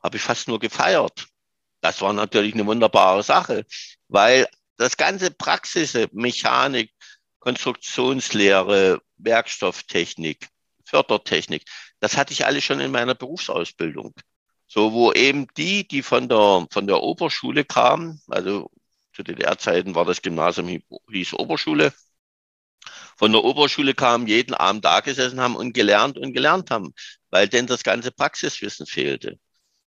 habe 0.01 0.17
ich 0.17 0.23
fast 0.23 0.47
nur 0.47 0.59
gefeiert. 0.59 1.27
Das 1.81 2.01
war 2.01 2.13
natürlich 2.13 2.53
eine 2.53 2.65
wunderbare 2.65 3.23
Sache, 3.23 3.65
weil 4.07 4.47
das 4.77 4.97
ganze 4.97 5.31
Praxis, 5.31 5.97
Mechanik, 6.11 6.91
Konstruktionslehre, 7.39 9.01
Werkstofftechnik, 9.17 10.47
Fördertechnik, 10.83 11.63
das 11.99 12.17
hatte 12.17 12.33
ich 12.33 12.45
alles 12.45 12.63
schon 12.63 12.79
in 12.79 12.91
meiner 12.91 13.15
Berufsausbildung. 13.15 14.13
So, 14.67 14.93
wo 14.93 15.13
eben 15.13 15.47
die, 15.57 15.87
die 15.87 16.01
von 16.01 16.27
der, 16.27 16.67
von 16.71 16.87
der 16.87 17.01
Oberschule 17.01 17.63
kamen, 17.63 18.19
also 18.27 18.69
zu 19.13 19.23
DDR-Zeiten 19.23 19.95
war 19.95 20.05
das 20.05 20.21
Gymnasium, 20.21 20.81
hieß 21.11 21.33
Oberschule, 21.35 21.93
von 23.15 23.31
der 23.31 23.43
Oberschule 23.43 23.93
kamen, 23.93 24.27
jeden 24.27 24.53
Abend 24.53 24.83
da 24.85 24.99
gesessen 24.99 25.39
haben 25.39 25.55
und 25.55 25.73
gelernt 25.73 26.17
und 26.17 26.33
gelernt 26.33 26.71
haben, 26.71 26.93
weil 27.29 27.47
denn 27.47 27.67
das 27.67 27.83
ganze 27.83 28.11
Praxiswissen 28.11 28.85
fehlte. 28.85 29.39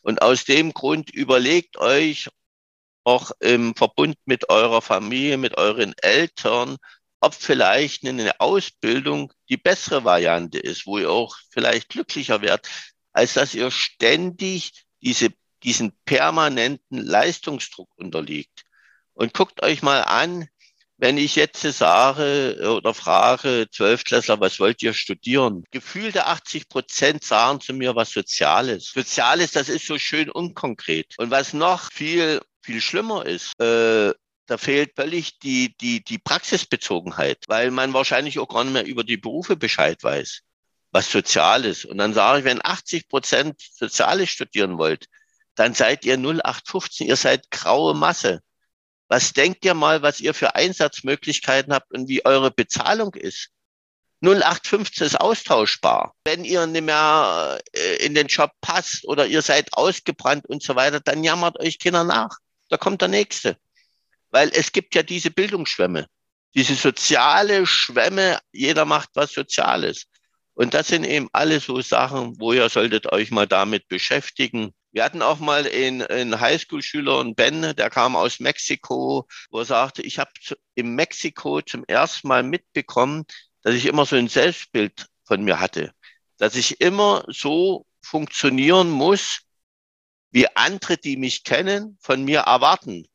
Und 0.02 0.22
aus 0.22 0.44
dem 0.44 0.72
Grund 0.72 1.10
überlegt 1.10 1.78
euch 1.78 2.28
auch 3.04 3.32
im 3.40 3.74
Verbund 3.74 4.16
mit 4.24 4.48
eurer 4.48 4.82
Familie, 4.82 5.36
mit 5.36 5.56
euren 5.58 5.94
Eltern, 6.02 6.76
ob 7.20 7.34
vielleicht 7.34 8.04
eine 8.06 8.40
Ausbildung 8.40 9.32
die 9.48 9.56
bessere 9.56 10.04
Variante 10.04 10.58
ist, 10.58 10.86
wo 10.86 10.98
ihr 10.98 11.10
auch 11.10 11.36
vielleicht 11.50 11.88
glücklicher 11.88 12.40
werdet, 12.42 12.68
als 13.12 13.34
dass 13.34 13.54
ihr 13.54 13.70
ständig 13.70 14.84
diese, 15.02 15.30
diesen 15.62 15.92
permanenten 16.04 16.98
Leistungsdruck 16.98 17.88
unterliegt. 17.96 18.64
Und 19.14 19.34
guckt 19.34 19.62
euch 19.62 19.82
mal 19.82 20.02
an, 20.02 20.48
wenn 20.98 21.18
ich 21.18 21.36
jetzt 21.36 21.60
sage 21.60 22.58
oder 22.76 22.94
frage, 22.94 23.66
Zwölftklässler, 23.70 24.40
was 24.40 24.58
wollt 24.58 24.82
ihr 24.82 24.94
studieren? 24.94 25.64
Gefühlte 25.70 26.26
80 26.26 26.68
Prozent 26.68 27.24
sagen 27.24 27.60
zu 27.60 27.74
mir 27.74 27.94
was 27.94 28.12
Soziales. 28.12 28.92
Soziales, 28.94 29.52
das 29.52 29.68
ist 29.68 29.86
so 29.86 29.98
schön 29.98 30.30
unkonkret. 30.30 31.14
Und 31.18 31.30
was 31.30 31.52
noch 31.52 31.92
viel, 31.92 32.40
viel 32.62 32.80
schlimmer 32.80 33.26
ist, 33.26 33.58
äh, 33.60 34.12
da 34.46 34.58
fehlt 34.58 34.92
völlig 34.94 35.38
die, 35.40 35.76
die, 35.76 36.02
die 36.02 36.18
Praxisbezogenheit, 36.18 37.44
weil 37.48 37.70
man 37.70 37.92
wahrscheinlich 37.92 38.38
auch 38.38 38.48
gar 38.48 38.64
nicht 38.64 38.72
mehr 38.72 38.86
über 38.86 39.04
die 39.04 39.16
Berufe 39.16 39.56
Bescheid 39.56 40.02
weiß, 40.02 40.40
was 40.92 41.10
Soziales. 41.10 41.84
Und 41.84 41.98
dann 41.98 42.14
sage 42.14 42.38
ich, 42.38 42.44
wenn 42.44 42.64
80 42.64 43.08
Prozent 43.08 43.60
Soziales 43.60 44.30
studieren 44.30 44.78
wollt, 44.78 45.06
dann 45.56 45.74
seid 45.74 46.04
ihr 46.04 46.16
0815, 46.16 47.06
ihr 47.06 47.16
seid 47.16 47.50
graue 47.50 47.94
Masse. 47.94 48.40
Was 49.08 49.32
denkt 49.32 49.64
ihr 49.64 49.74
mal, 49.74 50.02
was 50.02 50.20
ihr 50.20 50.34
für 50.34 50.54
Einsatzmöglichkeiten 50.54 51.72
habt 51.72 51.92
und 51.92 52.08
wie 52.08 52.24
eure 52.24 52.50
Bezahlung 52.50 53.14
ist? 53.14 53.50
0815 54.22 55.06
ist 55.06 55.20
austauschbar. 55.20 56.14
Wenn 56.24 56.44
ihr 56.44 56.66
nicht 56.66 56.84
mehr 56.84 57.60
äh, 57.72 58.04
in 58.04 58.14
den 58.14 58.26
Job 58.26 58.50
passt 58.60 59.04
oder 59.04 59.26
ihr 59.26 59.42
seid 59.42 59.72
ausgebrannt 59.74 60.46
und 60.46 60.62
so 60.62 60.74
weiter, 60.74 61.00
dann 61.00 61.22
jammert 61.22 61.60
euch 61.60 61.78
Kinder 61.78 62.04
nach. 62.04 62.38
Da 62.68 62.76
kommt 62.76 63.02
der 63.02 63.08
Nächste. 63.08 63.56
Weil 64.30 64.50
es 64.52 64.72
gibt 64.72 64.94
ja 64.94 65.02
diese 65.02 65.30
Bildungsschwämme, 65.30 66.06
diese 66.54 66.74
soziale 66.74 67.66
Schwämme, 67.66 68.40
jeder 68.52 68.84
macht 68.84 69.10
was 69.14 69.32
Soziales. 69.32 70.06
Und 70.54 70.72
das 70.74 70.88
sind 70.88 71.04
eben 71.04 71.28
alle 71.32 71.60
so 71.60 71.80
Sachen, 71.82 72.40
wo 72.40 72.52
ihr 72.52 72.68
solltet 72.70 73.12
euch 73.12 73.30
mal 73.30 73.46
damit 73.46 73.88
beschäftigen. 73.88 74.72
Wir 74.96 75.04
hatten 75.04 75.20
auch 75.20 75.40
mal 75.40 75.66
einen, 75.66 76.00
einen 76.00 76.40
Highschool-Schüler, 76.40 77.20
einen 77.20 77.34
Ben, 77.34 77.76
der 77.76 77.90
kam 77.90 78.16
aus 78.16 78.40
Mexiko, 78.40 79.28
wo 79.50 79.58
er 79.58 79.66
sagte, 79.66 80.00
ich 80.00 80.18
habe 80.18 80.30
in 80.74 80.94
Mexiko 80.94 81.60
zum 81.60 81.84
ersten 81.86 82.28
Mal 82.28 82.42
mitbekommen, 82.42 83.26
dass 83.60 83.74
ich 83.74 83.84
immer 83.84 84.06
so 84.06 84.16
ein 84.16 84.28
Selbstbild 84.28 85.06
von 85.24 85.44
mir 85.44 85.60
hatte, 85.60 85.92
dass 86.38 86.54
ich 86.54 86.80
immer 86.80 87.26
so 87.28 87.84
funktionieren 88.00 88.88
muss, 88.88 89.42
wie 90.30 90.48
andere, 90.56 90.96
die 90.96 91.18
mich 91.18 91.44
kennen, 91.44 91.98
von 92.00 92.24
mir 92.24 92.40
erwarten. 92.40 93.06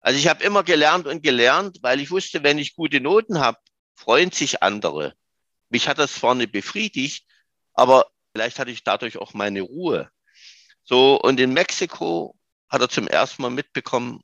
Also 0.00 0.18
ich 0.18 0.26
habe 0.26 0.42
immer 0.42 0.64
gelernt 0.64 1.06
und 1.06 1.22
gelernt, 1.22 1.78
weil 1.80 2.00
ich 2.00 2.10
wusste, 2.10 2.42
wenn 2.42 2.58
ich 2.58 2.74
gute 2.74 3.00
Noten 3.00 3.38
habe, 3.38 3.58
freuen 3.94 4.32
sich 4.32 4.64
andere. 4.64 5.14
Mich 5.68 5.86
hat 5.86 5.98
das 5.98 6.20
nicht 6.20 6.50
befriedigt, 6.50 7.24
aber 7.72 8.10
vielleicht 8.32 8.58
hatte 8.58 8.72
ich 8.72 8.82
dadurch 8.82 9.16
auch 9.18 9.32
meine 9.32 9.60
Ruhe. 9.60 10.10
So, 10.88 11.20
und 11.20 11.38
in 11.38 11.52
Mexiko 11.52 12.34
hat 12.70 12.80
er 12.80 12.88
zum 12.88 13.08
ersten 13.08 13.42
Mal 13.42 13.50
mitbekommen, 13.50 14.22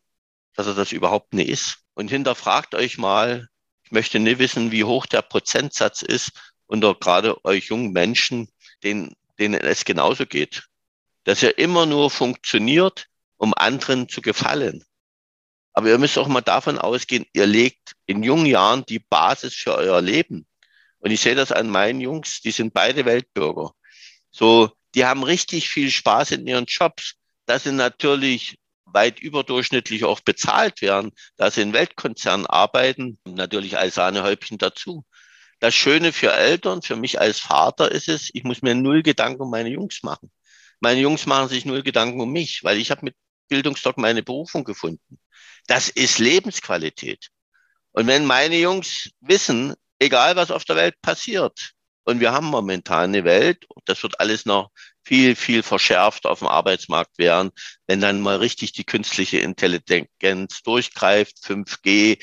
dass 0.55 0.67
er 0.67 0.73
das 0.73 0.93
überhaupt 0.93 1.35
nicht 1.35 1.51
ist. 1.51 1.81
Und 1.93 2.09
hinterfragt 2.09 2.75
euch 2.75 2.97
mal, 2.97 3.49
ich 3.83 3.93
möchte 3.93 4.19
nicht 4.19 4.39
wissen, 4.39 4.73
wie 4.73 4.85
hoch 4.85 5.05
der 5.05 5.21
Prozentsatz 5.21 6.01
ist 6.01 6.33
unter 6.65 6.95
gerade 6.95 7.45
euch 7.45 7.67
jungen 7.67 7.93
Menschen, 7.93 8.49
denen, 8.83 9.15
denen 9.39 9.61
es 9.61 9.85
genauso 9.85 10.25
geht. 10.25 10.67
Dass 11.25 11.43
ihr 11.43 11.59
immer 11.59 11.85
nur 11.85 12.11
funktioniert, 12.11 13.09
um 13.37 13.53
anderen 13.53 14.09
zu 14.09 14.23
gefallen. 14.23 14.83
Aber 15.75 15.91
ihr 15.91 15.99
müsst 15.99 16.17
auch 16.17 16.29
mal 16.29 16.41
davon 16.41 16.79
ausgehen, 16.79 17.27
ihr 17.35 17.47
legt 17.47 17.93
in 18.07 18.23
jungen 18.23 18.47
Jahren 18.47 18.87
die 18.87 19.01
Basis 19.01 19.53
für 19.53 19.75
euer 19.75 20.01
Leben. 20.01 20.47
Und 21.01 21.11
ich 21.11 21.21
sehe 21.21 21.35
das 21.35 21.53
an 21.53 21.69
meinen 21.69 22.01
Jungs, 22.01 22.41
die 22.41 22.53
sind 22.53 22.73
beide 22.73 23.05
Weltbürger. 23.05 23.75
So, 24.31 24.73
die 24.95 25.05
haben 25.05 25.23
richtig 25.23 25.69
viel 25.69 25.91
Spaß 25.91 26.33
in 26.33 26.47
ihren 26.47 26.67
Jobs. 26.67 27.15
dass 27.47 27.65
sie 27.65 27.73
natürlich 27.73 28.57
weit 28.87 29.21
überdurchschnittlich 29.21 30.05
auch 30.05 30.21
bezahlt 30.21 30.81
werden, 30.81 31.13
dass 31.37 31.57
sie 31.57 31.63
in 31.63 31.75
Weltkonzernen 31.75 32.47
arbeiten, 32.47 33.19
natürlich 33.27 33.77
als 33.77 33.97
Sahnehäubchen 33.97 34.57
dazu. 34.59 35.05
Das 35.61 35.75
Schöne 35.75 36.13
für 36.13 36.33
Eltern, 36.33 36.83
für 36.83 36.97
mich 36.97 37.21
als 37.21 37.41
Vater 37.41 37.91
ist 37.93 38.09
es, 38.09 38.31
ich 38.33 38.45
muss 38.45 38.63
mir 38.63 38.75
null 38.75 39.03
Gedanken 39.03 39.43
um 39.43 39.51
meine 39.51 39.71
Jungs 39.71 40.03
machen. 40.03 40.31
Meine 40.81 41.01
Jungs 41.01 41.27
machen 41.27 41.49
sich 41.49 41.65
null 41.65 41.83
Gedanken 41.83 42.21
um 42.21 42.33
mich, 42.33 42.65
weil 42.65 42.79
ich 42.79 42.91
habe 42.91 43.05
mit 43.05 43.17
Bildungsdoc 43.49 43.99
meine 43.99 44.23
Berufung 44.23 44.65
gefunden. 44.65 45.19
Das 45.67 45.89
ist 45.89 46.19
Lebensqualität. 46.19 47.29
Und 47.93 48.07
wenn 48.07 48.27
meine 48.27 48.57
Jungs 48.57 49.11
wissen, 49.21 49.75
egal 49.99 50.37
was 50.37 50.51
auf 50.51 50.65
der 50.65 50.77
Welt 50.77 51.01
passiert, 51.03 51.74
und 52.05 52.21
wir 52.21 52.33
haben 52.33 52.47
momentan 52.47 53.11
eine 53.11 53.25
Welt, 53.25 53.67
das 53.85 54.03
wird 54.03 54.21
alles 54.21 54.47
noch 54.47 54.71
viel, 55.05 55.37
viel 55.37 55.63
verschärft 55.63 56.27
auf 56.27 56.39
dem 56.39 56.49
Arbeitsmarkt 56.49 57.19
werden, 57.19 57.51
wenn 57.87 58.01
dann 58.01 58.21
mal 58.21 58.37
richtig 58.37 58.73
die 58.73 58.85
künstliche 58.85 59.39
Intelligenz 59.39 60.63
durchgreift, 60.63 61.39
5G, 61.45 62.19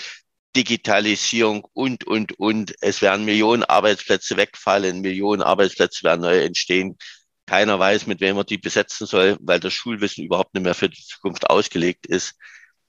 Digitalisierung 0.55 1.65
und, 1.73 2.05
und, 2.05 2.37
und. 2.39 2.73
Es 2.81 3.01
werden 3.01 3.25
Millionen 3.25 3.63
Arbeitsplätze 3.63 4.37
wegfallen, 4.37 5.01
Millionen 5.01 5.41
Arbeitsplätze 5.41 6.03
werden 6.03 6.21
neu 6.21 6.41
entstehen. 6.41 6.97
Keiner 7.45 7.79
weiß, 7.79 8.07
mit 8.07 8.21
wem 8.21 8.37
er 8.37 8.43
die 8.43 8.57
besetzen 8.57 9.07
soll, 9.07 9.37
weil 9.41 9.59
das 9.59 9.73
Schulwissen 9.73 10.23
überhaupt 10.23 10.53
nicht 10.53 10.63
mehr 10.63 10.75
für 10.75 10.89
die 10.89 11.03
Zukunft 11.03 11.49
ausgelegt 11.49 12.05
ist. 12.05 12.35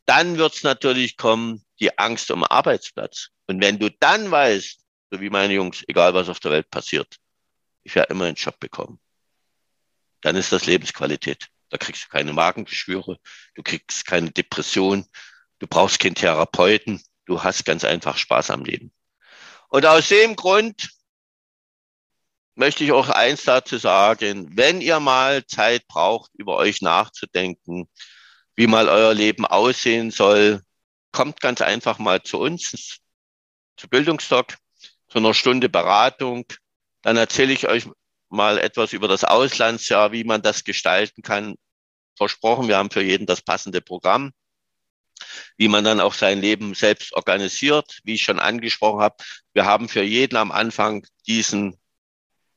Dann 0.06 0.38
wird 0.38 0.54
es 0.54 0.62
natürlich 0.62 1.16
kommen, 1.16 1.64
die 1.80 1.98
Angst 1.98 2.30
um 2.30 2.44
Arbeitsplatz. 2.44 3.28
Und 3.46 3.62
wenn 3.62 3.78
du 3.78 3.90
dann 3.90 4.30
weißt, 4.30 4.81
so 5.12 5.20
wie 5.20 5.30
meine 5.30 5.52
Jungs, 5.52 5.84
egal 5.86 6.14
was 6.14 6.28
auf 6.28 6.40
der 6.40 6.50
Welt 6.50 6.70
passiert, 6.70 7.16
ich 7.84 7.94
werde 7.94 8.12
immer 8.12 8.24
einen 8.24 8.36
Job 8.36 8.58
bekommen 8.58 8.98
dann 10.22 10.36
ist 10.36 10.52
das 10.52 10.66
Lebensqualität. 10.66 11.48
Da 11.68 11.76
kriegst 11.76 12.04
du 12.04 12.08
keine 12.08 12.32
Magengeschwüre, 12.32 13.18
du 13.54 13.62
kriegst 13.62 14.06
keine 14.06 14.30
Depression, 14.30 15.06
du 15.58 15.66
brauchst 15.66 15.98
keinen 15.98 16.14
Therapeuten, 16.14 17.02
du 17.26 17.42
hast 17.42 17.64
ganz 17.64 17.84
einfach 17.84 18.16
Spaß 18.16 18.50
am 18.50 18.64
Leben. 18.64 18.92
Und 19.68 19.84
aus 19.86 20.08
dem 20.08 20.36
Grund 20.36 20.90
möchte 22.54 22.84
ich 22.84 22.92
auch 22.92 23.08
eins 23.08 23.44
dazu 23.44 23.78
sagen, 23.78 24.56
wenn 24.56 24.80
ihr 24.80 25.00
mal 25.00 25.46
Zeit 25.46 25.86
braucht, 25.88 26.30
über 26.34 26.56
euch 26.56 26.82
nachzudenken, 26.82 27.88
wie 28.54 28.66
mal 28.66 28.88
euer 28.88 29.14
Leben 29.14 29.46
aussehen 29.46 30.10
soll, 30.10 30.62
kommt 31.10 31.40
ganz 31.40 31.62
einfach 31.62 31.98
mal 31.98 32.22
zu 32.22 32.38
uns, 32.38 32.98
zu 33.76 33.88
Bildungsdoc, 33.88 34.56
zu 35.12 35.18
einer 35.18 35.34
Stunde 35.34 35.68
Beratung. 35.68 36.46
Dann 37.02 37.18
erzähle 37.18 37.52
ich 37.52 37.68
euch 37.68 37.86
mal 38.30 38.56
etwas 38.58 38.94
über 38.94 39.08
das 39.08 39.24
Auslandsjahr, 39.24 40.10
wie 40.12 40.24
man 40.24 40.40
das 40.40 40.64
gestalten 40.64 41.20
kann. 41.20 41.56
Versprochen, 42.16 42.66
wir 42.66 42.78
haben 42.78 42.90
für 42.90 43.02
jeden 43.02 43.26
das 43.26 43.42
passende 43.42 43.82
Programm, 43.82 44.32
wie 45.58 45.68
man 45.68 45.84
dann 45.84 46.00
auch 46.00 46.14
sein 46.14 46.40
Leben 46.40 46.74
selbst 46.74 47.12
organisiert, 47.12 48.00
wie 48.04 48.14
ich 48.14 48.22
schon 48.22 48.38
angesprochen 48.38 49.02
habe. 49.02 49.16
Wir 49.52 49.66
haben 49.66 49.90
für 49.90 50.02
jeden 50.02 50.36
am 50.36 50.50
Anfang 50.50 51.06
diesen 51.26 51.78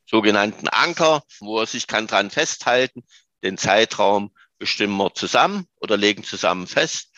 sogenannten 0.10 0.70
Anker, 0.70 1.24
wo 1.42 1.60
er 1.60 1.66
sich 1.66 1.88
kann 1.88 2.08
dran 2.08 2.32
festhalten. 2.32 3.04
Den 3.44 3.58
Zeitraum 3.58 4.34
bestimmen 4.60 4.96
wir 4.96 5.14
zusammen 5.14 5.68
oder 5.76 5.98
legen 5.98 6.24
zusammen 6.24 6.68
fest. 6.68 7.12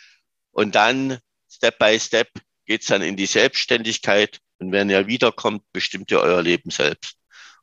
Und 0.49 0.73
dann 0.73 1.19
Step 1.47 1.77
by 1.77 1.99
Step 1.99 2.29
geht's 2.65 2.87
dann 2.87 3.03
in 3.03 3.17
die 3.17 3.27
Selbstständigkeit. 3.27 4.39
Und 4.59 4.71
wenn 4.71 4.89
ihr 4.89 5.07
wiederkommt, 5.07 5.63
bestimmt 5.71 6.11
ihr 6.11 6.19
euer 6.19 6.41
Leben 6.41 6.71
selbst. 6.71 7.15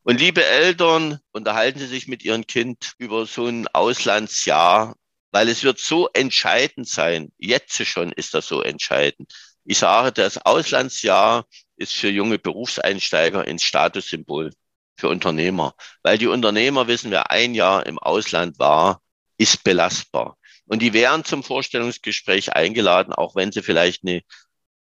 Und 0.02 0.20
liebe 0.20 0.44
Eltern, 0.44 1.18
unterhalten 1.32 1.78
Sie 1.78 1.86
sich 1.86 2.08
mit 2.08 2.22
Ihrem 2.24 2.46
Kind 2.46 2.92
über 2.98 3.26
so 3.26 3.46
ein 3.46 3.66
Auslandsjahr, 3.68 4.96
weil 5.32 5.48
es 5.48 5.64
wird 5.64 5.78
so 5.78 6.08
entscheidend 6.12 6.88
sein. 6.88 7.32
Jetzt 7.38 7.84
schon 7.86 8.12
ist 8.12 8.34
das 8.34 8.46
so 8.46 8.60
entscheidend. 8.60 9.32
Ich 9.64 9.78
sage, 9.78 10.12
das 10.12 10.38
Auslandsjahr 10.38 11.46
ist 11.76 11.94
für 11.94 12.10
junge 12.10 12.38
Berufseinsteiger 12.38 13.42
ein 13.42 13.58
Statussymbol 13.58 14.52
für 14.96 15.08
Unternehmer, 15.08 15.74
weil 16.02 16.18
die 16.18 16.26
Unternehmer 16.26 16.86
wissen, 16.86 17.10
wer 17.10 17.30
ein 17.30 17.54
Jahr 17.54 17.86
im 17.86 17.98
Ausland 17.98 18.58
war, 18.58 19.00
ist 19.38 19.64
belastbar. 19.64 20.36
Und 20.66 20.82
die 20.82 20.92
wären 20.92 21.24
zum 21.24 21.42
Vorstellungsgespräch 21.42 22.52
eingeladen, 22.52 23.12
auch 23.12 23.34
wenn 23.36 23.52
sie 23.52 23.62
vielleicht 23.62 24.04
eine 24.04 24.22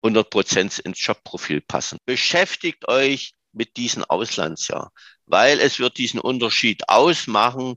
100 0.07 0.31
Prozent 0.31 0.79
ins 0.79 1.05
Jobprofil 1.05 1.61
passen. 1.61 1.99
Beschäftigt 2.05 2.89
euch 2.89 3.33
mit 3.53 3.77
diesem 3.77 4.05
Auslandsjahr, 4.05 4.93
weil 5.27 5.59
es 5.61 5.79
wird 5.79 5.99
diesen 5.99 6.21
Unterschied 6.21 6.89
ausmachen. 6.89 7.75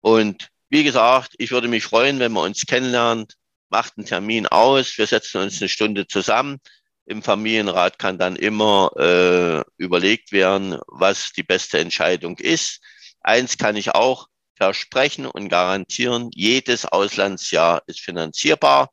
Und 0.00 0.48
wie 0.68 0.84
gesagt, 0.84 1.34
ich 1.38 1.50
würde 1.50 1.68
mich 1.68 1.84
freuen, 1.84 2.18
wenn 2.20 2.32
wir 2.32 2.42
uns 2.42 2.66
kennenlernen. 2.66 3.26
Macht 3.68 3.94
einen 3.96 4.06
Termin 4.06 4.46
aus. 4.46 4.96
Wir 4.96 5.08
setzen 5.08 5.40
uns 5.40 5.60
eine 5.60 5.68
Stunde 5.68 6.06
zusammen. 6.06 6.58
Im 7.04 7.22
Familienrat 7.22 7.98
kann 7.98 8.18
dann 8.18 8.36
immer 8.36 8.92
äh, 8.96 9.64
überlegt 9.76 10.30
werden, 10.30 10.78
was 10.86 11.32
die 11.32 11.42
beste 11.42 11.78
Entscheidung 11.78 12.38
ist. 12.38 12.80
Eins 13.20 13.58
kann 13.58 13.74
ich 13.74 13.90
auch 13.90 14.28
versprechen 14.54 15.26
und 15.26 15.48
garantieren, 15.48 16.30
jedes 16.32 16.86
Auslandsjahr 16.86 17.82
ist 17.86 18.00
finanzierbar. 18.00 18.90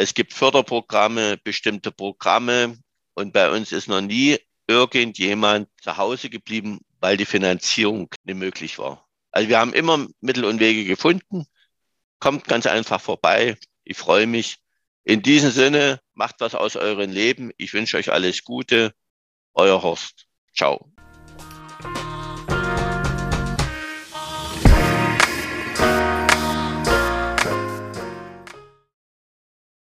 Es 0.00 0.14
gibt 0.14 0.32
Förderprogramme, 0.32 1.36
bestimmte 1.36 1.92
Programme 1.92 2.78
und 3.12 3.34
bei 3.34 3.50
uns 3.50 3.70
ist 3.70 3.86
noch 3.86 4.00
nie 4.00 4.38
irgendjemand 4.66 5.68
zu 5.82 5.94
Hause 5.98 6.30
geblieben, 6.30 6.80
weil 7.00 7.18
die 7.18 7.26
Finanzierung 7.26 8.08
nicht 8.24 8.38
möglich 8.38 8.78
war. 8.78 9.06
Also 9.30 9.50
wir 9.50 9.58
haben 9.58 9.74
immer 9.74 10.06
Mittel 10.22 10.46
und 10.46 10.58
Wege 10.58 10.86
gefunden. 10.86 11.44
Kommt 12.18 12.48
ganz 12.48 12.64
einfach 12.64 12.98
vorbei. 12.98 13.58
Ich 13.84 13.98
freue 13.98 14.26
mich. 14.26 14.56
In 15.04 15.20
diesem 15.20 15.50
Sinne, 15.50 16.00
macht 16.14 16.36
was 16.38 16.54
aus 16.54 16.76
eurem 16.76 17.10
Leben. 17.10 17.50
Ich 17.58 17.74
wünsche 17.74 17.98
euch 17.98 18.10
alles 18.10 18.42
Gute. 18.42 18.94
Euer 19.52 19.82
Horst. 19.82 20.26
Ciao. 20.56 20.90